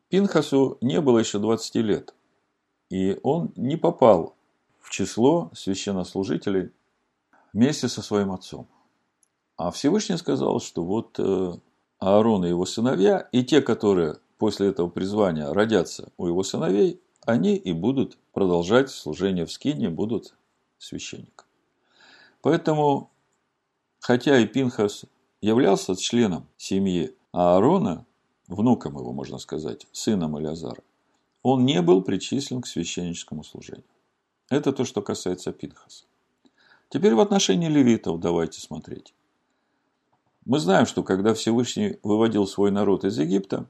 Пинхасу 0.09 0.79
не 0.81 1.01
было 1.01 1.19
еще 1.19 1.39
20 1.39 1.75
лет 1.77 2.15
и 2.91 3.19
он 3.23 3.53
не 3.57 3.77
попал 3.77 4.37
в 4.81 4.91
число 4.91 5.51
священнослужителей 5.55 6.71
вместе 7.57 7.89
со 7.89 8.03
своим 8.03 8.33
отцом. 8.33 8.69
А 9.57 9.71
Всевышний 9.71 10.19
сказал, 10.19 10.61
что 10.61 10.85
вот 10.85 11.19
э, 11.19 11.55
Аарон 11.99 12.45
и 12.45 12.51
его 12.51 12.67
сыновья, 12.67 13.31
и 13.33 13.43
те, 13.45 13.63
которые 13.63 14.19
после 14.37 14.69
этого 14.69 14.91
призвания 14.91 15.51
родятся 15.51 16.13
у 16.19 16.27
его 16.27 16.43
сыновей, 16.43 17.01
они 17.25 17.57
и 17.57 17.73
будут 17.73 18.19
продолжать 18.35 18.91
служение 18.91 19.47
в 19.47 19.53
скине, 19.53 19.89
будут 19.89 20.35
священником. 20.77 21.47
Поэтому, 22.43 23.11
хотя 24.01 24.39
и 24.39 24.47
Пинхас 24.47 25.07
являлся 25.41 25.97
членом 25.97 26.47
семьи 26.59 27.17
Аарона, 27.33 28.05
внуком 28.49 28.99
его, 28.99 29.15
можно 29.15 29.39
сказать, 29.39 29.87
сыном 29.93 30.39
Илиазара, 30.39 30.83
он 31.43 31.65
не 31.65 31.81
был 31.81 32.03
причислен 32.03 32.61
к 32.61 32.67
священническому 32.67 33.45
служению. 33.45 33.89
Это 34.51 34.75
то, 34.75 34.85
что 34.85 35.01
касается 35.01 35.53
Пинхаса. 35.53 36.05
Теперь 36.89 37.15
в 37.15 37.21
отношении 37.21 37.69
левитов 37.69 38.21
давайте 38.21 38.61
смотреть. 38.61 39.15
Мы 40.45 40.61
знаем, 40.61 40.87
что 40.87 41.03
когда 41.03 41.35
Всевышний 41.35 41.99
выводил 42.05 42.47
свой 42.47 42.71
народ 42.71 43.05
из 43.05 43.19
Египта, 43.19 43.69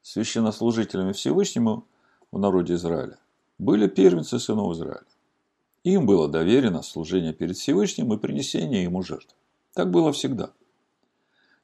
священнослужителями 0.00 1.12
Всевышнему 1.12 1.86
в 2.32 2.38
народе 2.38 2.74
Израиля 2.74 3.18
были 3.58 3.86
первенцы 3.86 4.38
сынов 4.38 4.72
Израиля. 4.74 5.04
Им 5.84 6.06
было 6.06 6.28
доверено 6.28 6.82
служение 6.82 7.34
перед 7.34 7.56
Всевышним 7.56 8.12
и 8.12 8.18
принесение 8.18 8.84
ему 8.84 9.02
жертв. 9.02 9.34
Так 9.74 9.90
было 9.90 10.12
всегда. 10.12 10.50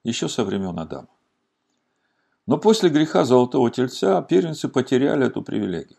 Еще 0.02 0.28
со 0.28 0.44
времен 0.44 0.78
Адама. 0.78 1.08
Но 2.46 2.58
после 2.58 2.90
греха 2.90 3.24
Золотого 3.24 3.70
Тельца 3.70 4.20
первенцы 4.20 4.68
потеряли 4.68 5.26
эту 5.26 5.40
привилегию. 5.40 5.98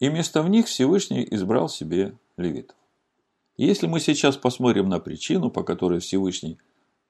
И 0.00 0.08
вместо 0.08 0.42
них 0.42 0.66
Всевышний 0.66 1.26
избрал 1.30 1.68
себе 1.68 2.18
левитов. 2.36 2.76
Если 3.56 3.86
мы 3.86 4.00
сейчас 4.00 4.36
посмотрим 4.36 4.88
на 4.88 4.98
причину, 4.98 5.50
по 5.50 5.62
которой 5.62 6.00
Всевышний 6.00 6.58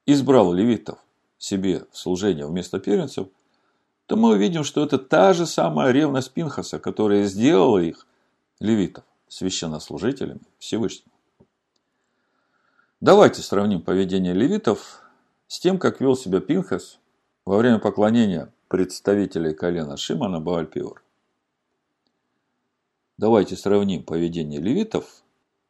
избрал 0.05 0.53
левитов 0.53 0.99
себе 1.37 1.85
в 1.91 1.97
служение 1.97 2.45
вместо 2.45 2.79
первенцев, 2.79 3.27
то 4.05 4.17
мы 4.17 4.33
увидим, 4.33 4.63
что 4.63 4.83
это 4.83 4.97
та 4.97 5.33
же 5.33 5.45
самая 5.45 5.91
ревность 5.91 6.33
Пинхаса, 6.33 6.79
которая 6.79 7.25
сделала 7.25 7.79
их, 7.79 8.05
левитов, 8.59 9.05
священнослужителями 9.27 10.41
Всевышнего. 10.59 11.11
Давайте 12.99 13.41
сравним 13.41 13.81
поведение 13.81 14.33
левитов 14.33 15.01
с 15.47 15.59
тем, 15.59 15.79
как 15.79 16.01
вел 16.01 16.15
себя 16.15 16.39
Пинхас 16.41 16.99
во 17.45 17.57
время 17.57 17.79
поклонения 17.79 18.53
представителей 18.67 19.53
колена 19.53 19.97
Шимана 19.97 20.39
Баальпиор. 20.39 21.03
Давайте 23.17 23.55
сравним 23.55 24.03
поведение 24.03 24.59
левитов 24.59 25.22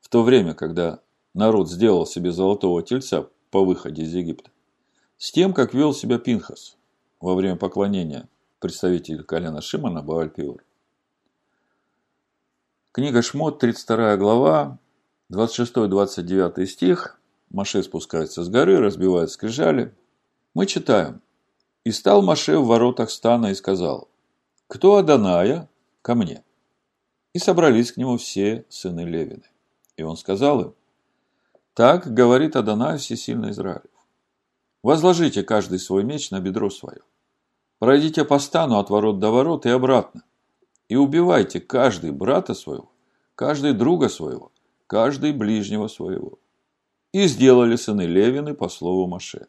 в 0.04 0.10
то 0.10 0.22
время, 0.22 0.54
когда 0.54 1.00
народ 1.34 1.72
сделал 1.72 2.06
себе 2.06 2.32
золотого 2.32 2.84
тельца 2.84 3.30
по 3.50 3.64
выходе 3.66 4.04
из 4.04 4.14
Египта, 4.14 4.52
с 5.18 5.32
тем, 5.32 5.54
как 5.54 5.74
вел 5.74 5.94
себя 5.94 6.20
Пинхас 6.20 6.78
во 7.20 7.34
время 7.34 7.56
поклонения 7.56 8.28
представителей 8.60 9.24
колена 9.24 9.62
Шимана 9.62 10.04
Баальпиор. 10.04 10.64
Книга 12.92 13.22
Шмот, 13.22 13.60
32 13.60 14.18
глава, 14.18 14.78
26-29 15.32 16.66
стих. 16.66 17.20
Маше 17.50 17.82
спускается 17.82 18.44
с 18.44 18.50
горы, 18.50 18.80
разбивает 18.80 19.32
скрижали. 19.32 19.96
Мы 20.54 20.66
читаем. 20.66 21.22
И 21.86 21.92
стал 21.92 22.22
Маше 22.22 22.58
в 22.58 22.68
воротах 22.68 23.10
стана 23.10 23.48
и 23.48 23.56
сказал, 23.56 24.10
«Кто 24.68 24.98
Аданая? 24.98 25.70
Ко 26.02 26.14
мне». 26.16 26.44
И 27.34 27.40
собрались 27.40 27.94
к 27.94 27.98
нему 27.98 28.18
все 28.18 28.66
сыны 28.70 29.02
Левины. 29.02 29.53
И 29.98 30.04
он 30.04 30.18
сказал 30.18 30.62
им, 30.62 30.74
«Так 31.74 32.14
говорит 32.14 32.56
Адонай 32.56 32.98
всесильный 32.98 33.52
Израилев. 33.52 33.92
Возложите 34.82 35.44
каждый 35.44 35.80
свой 35.80 36.04
меч 36.04 36.32
на 36.32 36.40
бедро 36.40 36.70
свое. 36.70 37.02
Пройдите 37.80 38.26
по 38.26 38.40
стану 38.40 38.80
от 38.80 38.90
ворот 38.90 39.20
до 39.20 39.32
ворот 39.32 39.66
и 39.66 39.70
обратно. 39.70 40.24
И 40.90 40.96
убивайте 40.96 41.60
каждый 41.60 42.12
брата 42.12 42.54
своего, 42.54 42.92
каждый 43.36 43.74
друга 43.74 44.10
своего, 44.10 44.52
каждый 44.88 45.32
ближнего 45.32 45.88
своего». 45.88 46.40
И 47.12 47.28
сделали 47.28 47.76
сыны 47.76 48.04
Левины 48.04 48.56
по 48.56 48.70
слову 48.70 49.08
Маше. 49.08 49.48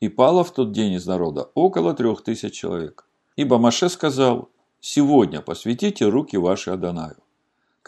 И 0.00 0.08
пало 0.08 0.42
в 0.42 0.52
тот 0.52 0.72
день 0.72 0.94
из 0.94 1.06
народа 1.06 1.50
около 1.54 1.94
трех 1.94 2.22
тысяч 2.22 2.54
человек. 2.54 3.06
Ибо 3.36 3.58
Маше 3.58 3.88
сказал, 3.88 4.48
«Сегодня 4.80 5.40
посвятите 5.40 6.08
руки 6.08 6.36
ваши 6.36 6.70
Адонаю, 6.70 7.16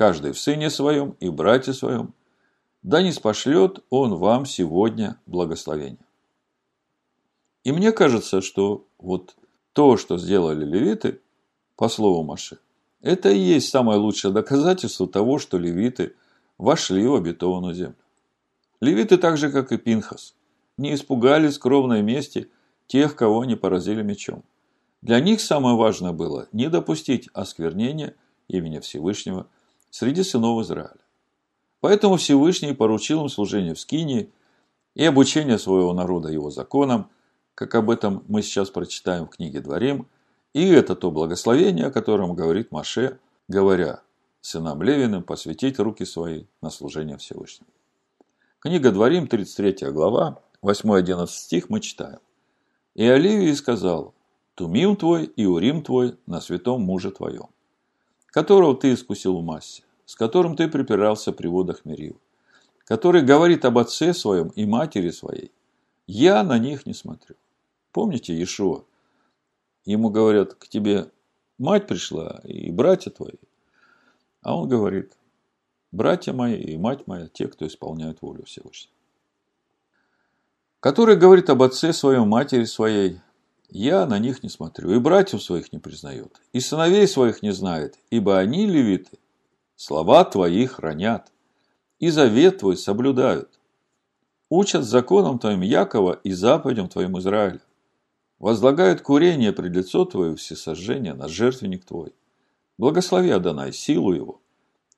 каждый 0.00 0.32
в 0.32 0.38
сыне 0.38 0.70
своем 0.70 1.14
и 1.20 1.28
брате 1.28 1.74
своем, 1.74 2.14
да 2.82 3.02
не 3.02 3.12
спошлет 3.12 3.84
он 3.90 4.14
вам 4.14 4.46
сегодня 4.46 5.20
благословение». 5.26 6.06
И 7.64 7.70
мне 7.70 7.92
кажется, 7.92 8.40
что 8.40 8.86
вот 8.98 9.36
то, 9.74 9.98
что 9.98 10.16
сделали 10.16 10.64
левиты, 10.64 11.20
по 11.76 11.90
слову 11.90 12.22
Маше, 12.22 12.60
это 13.02 13.28
и 13.28 13.38
есть 13.38 13.68
самое 13.68 13.98
лучшее 13.98 14.32
доказательство 14.32 15.06
того, 15.06 15.38
что 15.38 15.58
левиты 15.58 16.16
вошли 16.56 17.06
в 17.06 17.14
обетованную 17.14 17.74
землю. 17.74 17.96
Левиты 18.80 19.18
так 19.18 19.36
же, 19.36 19.52
как 19.52 19.70
и 19.70 19.76
Пинхас– 19.76 20.34
не 20.78 20.94
испугались 20.94 21.58
кровной 21.58 22.00
мести 22.00 22.50
тех, 22.86 23.16
кого 23.16 23.42
они 23.42 23.54
поразили 23.54 24.00
мечом. 24.00 24.44
Для 25.02 25.20
них 25.20 25.42
самое 25.42 25.76
важное 25.76 26.12
было 26.12 26.48
не 26.52 26.70
допустить 26.70 27.28
осквернения 27.34 28.14
имени 28.48 28.78
Всевышнего 28.78 29.46
среди 29.90 30.22
сынов 30.22 30.62
Израиля. 30.62 30.94
Поэтому 31.80 32.16
Всевышний 32.16 32.72
поручил 32.72 33.22
им 33.22 33.28
служение 33.28 33.74
в 33.74 33.80
Скинии 33.80 34.30
и 34.94 35.04
обучение 35.04 35.58
своего 35.58 35.92
народа 35.92 36.28
его 36.28 36.50
законам, 36.50 37.10
как 37.54 37.74
об 37.74 37.90
этом 37.90 38.24
мы 38.28 38.42
сейчас 38.42 38.70
прочитаем 38.70 39.26
в 39.26 39.30
книге 39.30 39.60
Дворим, 39.60 40.06
и 40.52 40.66
это 40.68 40.96
то 40.96 41.10
благословение, 41.10 41.86
о 41.86 41.90
котором 41.90 42.34
говорит 42.34 42.72
Маше, 42.72 43.18
говоря 43.48 44.02
сынам 44.40 44.82
Левиным 44.82 45.22
посвятить 45.22 45.78
руки 45.78 46.04
свои 46.04 46.44
на 46.60 46.70
служение 46.70 47.16
Всевышнему. 47.18 47.70
Книга 48.58 48.90
Дворим, 48.90 49.26
33 49.26 49.90
глава, 49.90 50.42
8-11 50.62 51.26
стих 51.28 51.70
мы 51.70 51.80
читаем. 51.80 52.18
«И 52.94 53.06
Оливии 53.06 53.52
сказал, 53.52 54.14
Тумим 54.54 54.96
твой 54.96 55.24
и 55.24 55.46
Урим 55.46 55.82
твой 55.82 56.18
на 56.26 56.40
святом 56.40 56.82
муже 56.82 57.10
твоем, 57.10 57.48
которого 58.30 58.76
ты 58.76 58.94
искусил 58.94 59.38
в 59.38 59.44
массе, 59.44 59.82
с 60.06 60.14
которым 60.14 60.56
ты 60.56 60.68
припирался 60.68 61.32
при 61.32 61.48
водах 61.48 61.84
Мерил, 61.84 62.20
который 62.84 63.22
говорит 63.22 63.64
об 63.64 63.78
отце 63.78 64.14
своем 64.14 64.48
и 64.48 64.66
матери 64.66 65.10
своей, 65.10 65.52
я 66.06 66.42
на 66.42 66.58
них 66.58 66.86
не 66.86 66.94
смотрю. 66.94 67.36
Помните 67.92 68.34
Иешуа? 68.34 68.84
Ему 69.84 70.10
говорят, 70.10 70.54
к 70.54 70.68
тебе 70.68 71.10
мать 71.58 71.86
пришла 71.86 72.40
и 72.44 72.70
братья 72.70 73.10
твои. 73.10 73.38
А 74.42 74.56
он 74.56 74.68
говорит, 74.68 75.12
братья 75.92 76.32
мои 76.32 76.56
и 76.56 76.76
мать 76.76 77.06
моя, 77.06 77.28
те, 77.28 77.48
кто 77.48 77.66
исполняют 77.66 78.22
волю 78.22 78.44
Всевышнего. 78.44 78.94
Который 80.80 81.16
говорит 81.16 81.50
об 81.50 81.62
отце 81.62 81.92
своем, 81.92 82.28
матери 82.28 82.64
своей, 82.64 83.20
я 83.72 84.06
на 84.06 84.18
них 84.18 84.42
не 84.42 84.48
смотрю, 84.48 84.92
и 84.92 84.98
братьев 84.98 85.42
своих 85.42 85.72
не 85.72 85.78
признает, 85.78 86.40
и 86.52 86.60
сыновей 86.60 87.06
своих 87.06 87.42
не 87.42 87.52
знает, 87.52 87.98
ибо 88.10 88.38
они, 88.38 88.66
левиты, 88.66 89.18
слова 89.76 90.24
твои 90.24 90.66
хранят, 90.66 91.32
и 91.98 92.10
завет 92.10 92.58
твой 92.58 92.76
соблюдают. 92.76 93.60
Учат 94.48 94.84
законом 94.84 95.38
твоим 95.38 95.60
Якова 95.60 96.20
и 96.24 96.32
заповедям 96.32 96.88
твоим 96.88 97.18
Израиля. 97.18 97.60
Возлагают 98.40 99.02
курение 99.02 99.52
пред 99.52 99.72
лицо 99.72 100.04
твое 100.04 100.34
всесожжение 100.34 101.14
на 101.14 101.28
жертвенник 101.28 101.84
твой. 101.84 102.12
Благослови 102.78 103.30
Адонай 103.30 103.72
силу 103.72 104.12
его, 104.12 104.40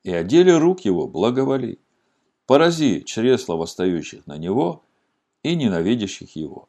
и 0.04 0.12
о 0.12 0.22
деле 0.22 0.56
рук 0.56 0.80
его 0.80 1.06
благоволи. 1.06 1.80
Порази 2.46 3.00
чресла 3.00 3.56
восстающих 3.56 4.26
на 4.26 4.38
него 4.38 4.85
и 5.42 5.54
ненавидящих 5.54 6.35
его, 6.37 6.68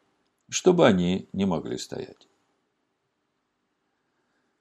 чтобы 0.54 0.86
они 0.86 1.28
не 1.34 1.46
могли 1.46 1.78
стоять. 1.78 2.28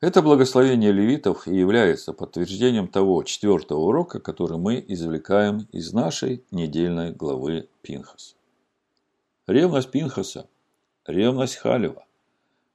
Это 0.01 0.23
благословение 0.23 0.91
левитов 0.91 1.47
и 1.47 1.55
является 1.55 2.13
подтверждением 2.13 2.89
того 2.89 3.23
четвертого 3.23 3.81
урока, 3.81 4.19
который 4.19 4.57
мы 4.57 4.83
извлекаем 4.89 5.69
из 5.71 5.93
нашей 5.93 6.45
недельной 6.51 7.13
главы 7.13 7.69
Пинхас. 7.83 8.35
Ревность 9.47 9.91
Пинхаса, 9.91 10.49
ревность 11.07 11.57
Халева, 11.57 12.05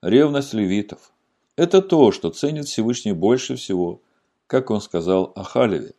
ревность 0.01 0.53
левитов– 0.53 1.11
это 1.55 1.81
то, 1.81 2.11
что 2.11 2.29
ценит 2.29 2.67
Всевышний 2.67 3.13
больше 3.13 3.55
всего, 3.55 3.99
как 4.45 4.69
он 4.69 4.79
сказал 4.79 5.33
о 5.35 5.43
Халеве. 5.43 5.93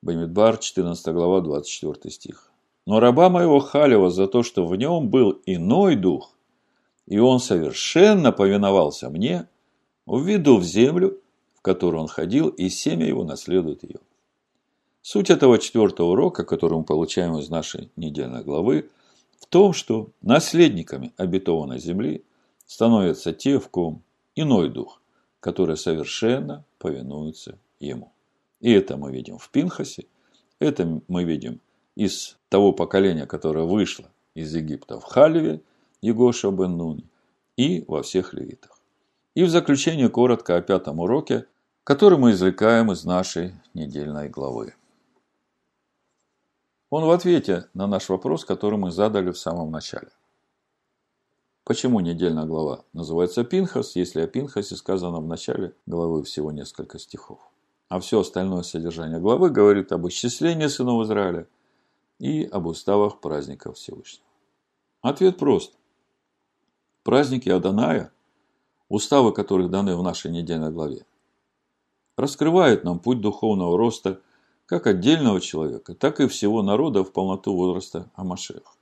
Бамидбар, 0.00 0.56
14 0.56 1.06
глава, 1.12 1.42
24 1.42 2.10
стих. 2.12 2.50
Но 2.86 2.98
раба 2.98 3.28
моего 3.28 3.60
Халева 3.60 4.10
за 4.10 4.26
то, 4.26 4.42
что 4.42 4.66
в 4.66 4.74
нем 4.74 5.10
был 5.10 5.40
иной 5.44 5.96
дух, 5.96 6.35
и 7.06 7.18
он 7.18 7.40
совершенно 7.40 8.32
повиновался 8.32 9.08
мне, 9.10 9.48
введу 10.06 10.58
в 10.58 10.64
землю, 10.64 11.20
в 11.54 11.62
которую 11.62 12.02
он 12.02 12.08
ходил, 12.08 12.48
и 12.48 12.68
семя 12.68 13.06
его 13.06 13.24
наследует 13.24 13.82
ее. 13.82 14.00
Суть 15.02 15.30
этого 15.30 15.58
четвертого 15.58 16.10
урока, 16.10 16.44
который 16.44 16.78
мы 16.78 16.84
получаем 16.84 17.38
из 17.38 17.48
нашей 17.48 17.90
недельной 17.96 18.42
главы, 18.42 18.90
в 19.38 19.46
том, 19.46 19.72
что 19.72 20.10
наследниками 20.22 21.12
обетованной 21.16 21.78
земли 21.78 22.24
становятся 22.66 23.32
те, 23.32 23.60
в 23.60 23.68
ком 23.68 24.02
иной 24.34 24.68
дух, 24.68 25.00
который 25.40 25.76
совершенно 25.76 26.64
повинуется 26.78 27.58
ему. 27.78 28.12
И 28.60 28.72
это 28.72 28.96
мы 28.96 29.12
видим 29.12 29.38
в 29.38 29.48
Пинхасе, 29.50 30.06
это 30.58 31.00
мы 31.06 31.24
видим 31.24 31.60
из 31.94 32.36
того 32.48 32.72
поколения, 32.72 33.26
которое 33.26 33.64
вышло 33.64 34.10
из 34.34 34.54
Египта 34.54 34.98
в 34.98 35.04
Халиве, 35.04 35.60
Егоша 36.02 36.50
бен 36.50 36.76
Нуни, 36.76 37.08
и 37.56 37.84
во 37.88 38.02
всех 38.02 38.34
левитах. 38.34 38.78
И 39.34 39.44
в 39.44 39.50
заключение 39.50 40.08
коротко 40.08 40.56
о 40.56 40.62
пятом 40.62 41.00
уроке, 41.00 41.46
который 41.84 42.18
мы 42.18 42.32
извлекаем 42.32 42.92
из 42.92 43.04
нашей 43.04 43.54
недельной 43.74 44.28
главы. 44.28 44.74
Он 46.90 47.04
в 47.04 47.10
ответе 47.10 47.68
на 47.74 47.86
наш 47.86 48.08
вопрос, 48.08 48.44
который 48.44 48.78
мы 48.78 48.90
задали 48.90 49.30
в 49.30 49.38
самом 49.38 49.70
начале– 49.70 50.10
Почему 51.66 51.98
недельная 51.98 52.44
глава 52.44 52.84
называется 52.92 53.42
Пинхас, 53.42 53.96
если 53.96 54.20
о 54.20 54.28
Пинхасе 54.28 54.76
сказано 54.76 55.18
в 55.18 55.26
начале 55.26 55.74
главы 55.84 56.22
всего 56.22 56.52
несколько 56.52 57.00
стихов? 57.00 57.40
А 57.88 57.98
все 57.98 58.20
остальное 58.20 58.62
содержание 58.62 59.18
главы 59.18 59.50
говорит 59.50 59.90
об 59.90 60.06
исчислении 60.06 60.68
сынов 60.68 61.04
Израиля 61.04 61.48
и 62.20 62.44
об 62.44 62.66
уставах 62.66 63.18
праздников 63.18 63.78
Всевышнего. 63.78 64.28
Ответ 65.02 65.38
прост. 65.38 65.74
Праздники 67.06 67.48
Аданая, 67.48 68.10
уставы 68.88 69.32
которых 69.32 69.70
даны 69.70 69.94
в 69.94 70.02
нашей 70.02 70.32
недельной 70.32 70.72
главе, 70.72 71.06
раскрывают 72.16 72.82
нам 72.82 72.98
путь 72.98 73.20
духовного 73.20 73.78
роста 73.78 74.20
как 74.66 74.88
отдельного 74.88 75.40
человека, 75.40 75.94
так 75.94 76.18
и 76.18 76.26
всего 76.26 76.62
народа 76.62 77.04
в 77.04 77.12
полноту 77.12 77.54
возраста 77.54 78.10
Амашеха. 78.16 78.72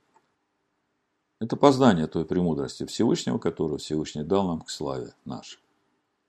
Это 1.39 1.55
познание 1.55 2.07
той 2.07 2.25
премудрости 2.25 2.83
Всевышнего, 2.87 3.37
которую 3.37 3.77
Всевышний 3.77 4.23
дал 4.23 4.47
нам 4.47 4.61
к 4.61 4.71
славе 4.71 5.13
нашей. 5.23 5.59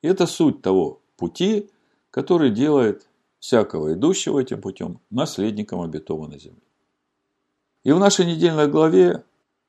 И 0.02 0.08
это 0.08 0.26
суть 0.26 0.60
того 0.60 1.00
пути, 1.16 1.70
который 2.10 2.50
делает 2.50 3.08
всякого 3.38 3.94
идущего 3.94 4.38
этим 4.38 4.60
путем 4.60 5.00
наследником 5.08 5.80
обетованной 5.80 6.38
земли. 6.38 6.60
И 7.84 7.92
в 7.92 7.98
нашей 7.98 8.26
недельной 8.26 8.68
главе, 8.68 9.24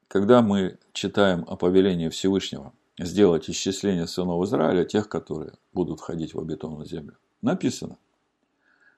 когда 0.08 0.42
мы 0.42 0.78
читаем 0.94 1.44
о 1.48 1.56
повелении 1.56 2.10
Всевышнего 2.10 2.74
сделать 2.98 3.50
исчисление 3.50 4.08
сынов 4.08 4.44
Израиля, 4.46 4.86
тех, 4.86 5.10
которые 5.10 5.54
будут 5.74 6.00
входить 6.00 6.34
в 6.34 6.40
обетованную 6.40 6.86
землю, 6.86 7.18
написано. 7.42 7.98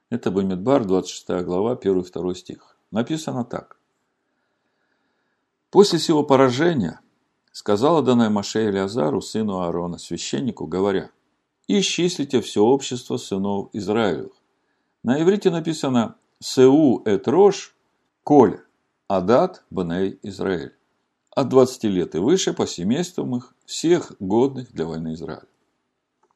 Это 0.09 0.31
Бамидбар, 0.31 0.85
26 0.85 1.45
глава, 1.45 1.75
1-2 1.75 2.33
стих. 2.35 2.77
Написано 2.91 3.43
так. 3.43 3.77
После 5.69 5.99
сего 5.99 6.23
поражения 6.23 6.99
сказала 7.51 8.01
Данай 8.01 8.29
Маше 8.29 8.67
Илиазару, 8.67 9.21
сыну 9.21 9.59
Аарона, 9.59 9.97
священнику, 9.99 10.65
говоря, 10.65 11.11
«Исчислите 11.67 12.41
все 12.41 12.63
общество 12.63 13.17
сынов 13.17 13.69
Израилевых». 13.73 14.33
На 15.03 15.21
иврите 15.21 15.51
написано 15.51 16.15
«Сеу 16.39 17.03
эт 17.05 17.27
рош 17.27 17.75
коль 18.23 18.61
адат 19.07 19.63
бней 19.69 20.17
Израиль». 20.23 20.78
От 21.31 21.49
20 21.49 21.83
лет 21.85 22.15
и 22.15 22.19
выше 22.19 22.53
по 22.53 22.67
семействам 22.67 23.35
их 23.35 23.53
всех 23.65 24.13
годных 24.19 24.71
для 24.71 24.85
войны 24.85 25.13
Израиля. 25.13 25.47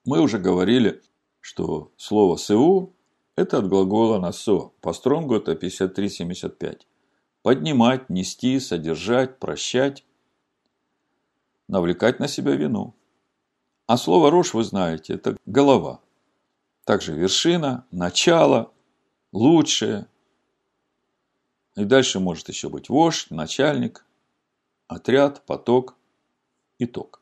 Мы 0.05 0.21
уже 0.21 0.37
говорили, 0.37 1.01
что 1.39 1.91
слово 1.97 2.37
«сеу»– 2.37 2.93
это 3.35 3.57
от 3.57 3.67
глагола 3.67 4.19
«насо». 4.19 4.71
По 4.81 4.93
стронгу 4.93 5.35
это 5.35 5.53
53-75 5.53 6.81
поднимать, 7.43 8.09
нести, 8.09 8.59
содержать, 8.59 9.37
прощать, 9.37 10.03
навлекать 11.67 12.19
на 12.19 12.27
себя 12.27 12.55
вину. 12.55 12.95
А 13.85 13.97
слово 13.97 14.31
рожь, 14.31 14.53
вы 14.53 14.63
знаете, 14.63 15.13
это 15.13 15.37
голова. 15.45 15.99
Также 16.85 17.13
вершина, 17.13 17.85
начало, 17.91 18.71
лучшее. 19.31 20.07
И 21.75 21.83
дальше 21.83 22.19
может 22.19 22.47
еще 22.47 22.69
быть 22.69 22.89
вождь, 22.89 23.29
начальник, 23.29 24.05
отряд, 24.93 25.45
поток, 25.45 25.95
итог. 26.79 27.21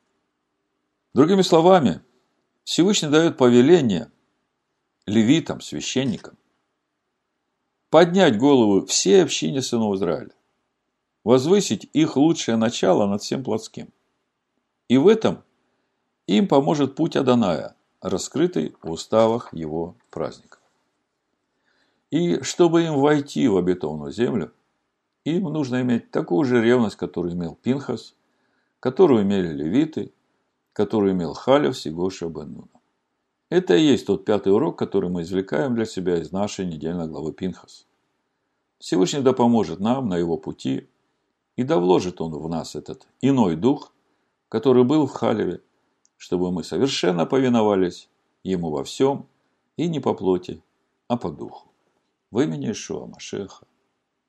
Другими 1.13 1.41
словами, 1.41 2.01
Всевышний 2.63 3.09
дает 3.09 3.37
повеление 3.37 4.11
левитам, 5.05 5.61
священникам, 5.61 6.37
поднять 7.89 8.37
голову 8.37 8.85
всей 8.85 9.23
общине 9.23 9.61
сынов 9.61 9.95
Израиля, 9.95 10.31
возвысить 11.23 11.89
их 11.93 12.15
лучшее 12.15 12.57
начало 12.57 13.07
над 13.07 13.21
всем 13.21 13.43
плотским. 13.43 13.89
И 14.87 14.97
в 14.97 15.07
этом 15.07 15.43
им 16.27 16.47
поможет 16.47 16.95
путь 16.95 17.15
Аданая, 17.15 17.75
раскрытый 17.99 18.75
в 18.81 18.91
уставах 18.91 19.53
его 19.53 19.95
праздников. 20.09 20.59
И 22.09 22.41
чтобы 22.41 22.83
им 22.83 22.99
войти 22.99 23.47
в 23.47 23.57
обетованную 23.57 24.11
землю, 24.11 24.53
им 25.25 25.43
нужно 25.43 25.81
иметь 25.81 26.11
такую 26.11 26.45
же 26.45 26.63
ревность, 26.63 26.95
которую 26.95 27.33
имел 27.33 27.55
Пинхас, 27.55 28.15
которую 28.79 29.23
имели 29.23 29.53
левиты, 29.53 30.13
которую 30.73 31.13
имел 31.13 31.33
Халев, 31.33 31.77
Сигоша, 31.77 32.27
Беннуна. 32.27 32.67
Это 33.49 33.75
и 33.75 33.83
есть 33.83 34.07
тот 34.07 34.25
пятый 34.25 34.53
урок, 34.53 34.79
который 34.79 35.09
мы 35.09 35.23
извлекаем 35.23 35.75
для 35.75 35.85
себя 35.85 36.17
из 36.17 36.31
нашей 36.31 36.65
недельной 36.65 37.07
главы 37.07 37.33
Пинхас. 37.33 37.85
Всевышний 38.79 39.21
да 39.21 39.33
поможет 39.33 39.79
нам 39.79 40.09
на 40.09 40.17
его 40.17 40.37
пути, 40.37 40.87
и 41.55 41.63
да 41.63 41.77
вложит 41.77 42.21
он 42.21 42.31
в 42.31 42.49
нас 42.49 42.75
этот 42.75 43.07
иной 43.19 43.55
дух, 43.55 43.93
который 44.49 44.83
был 44.83 45.05
в 45.05 45.11
Халеве, 45.11 45.61
чтобы 46.17 46.51
мы 46.51 46.63
совершенно 46.63 47.25
повиновались 47.25 48.09
ему 48.43 48.71
во 48.71 48.83
всем, 48.83 49.27
и 49.77 49.87
не 49.87 49.99
по 49.99 50.13
плоти, 50.13 50.63
а 51.07 51.17
по 51.17 51.29
духу. 51.29 51.67
В 52.31 52.39
имени 52.39 52.71
Ишуа 52.71 53.05
Машеха. 53.05 53.65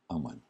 Аминь. 0.08 0.42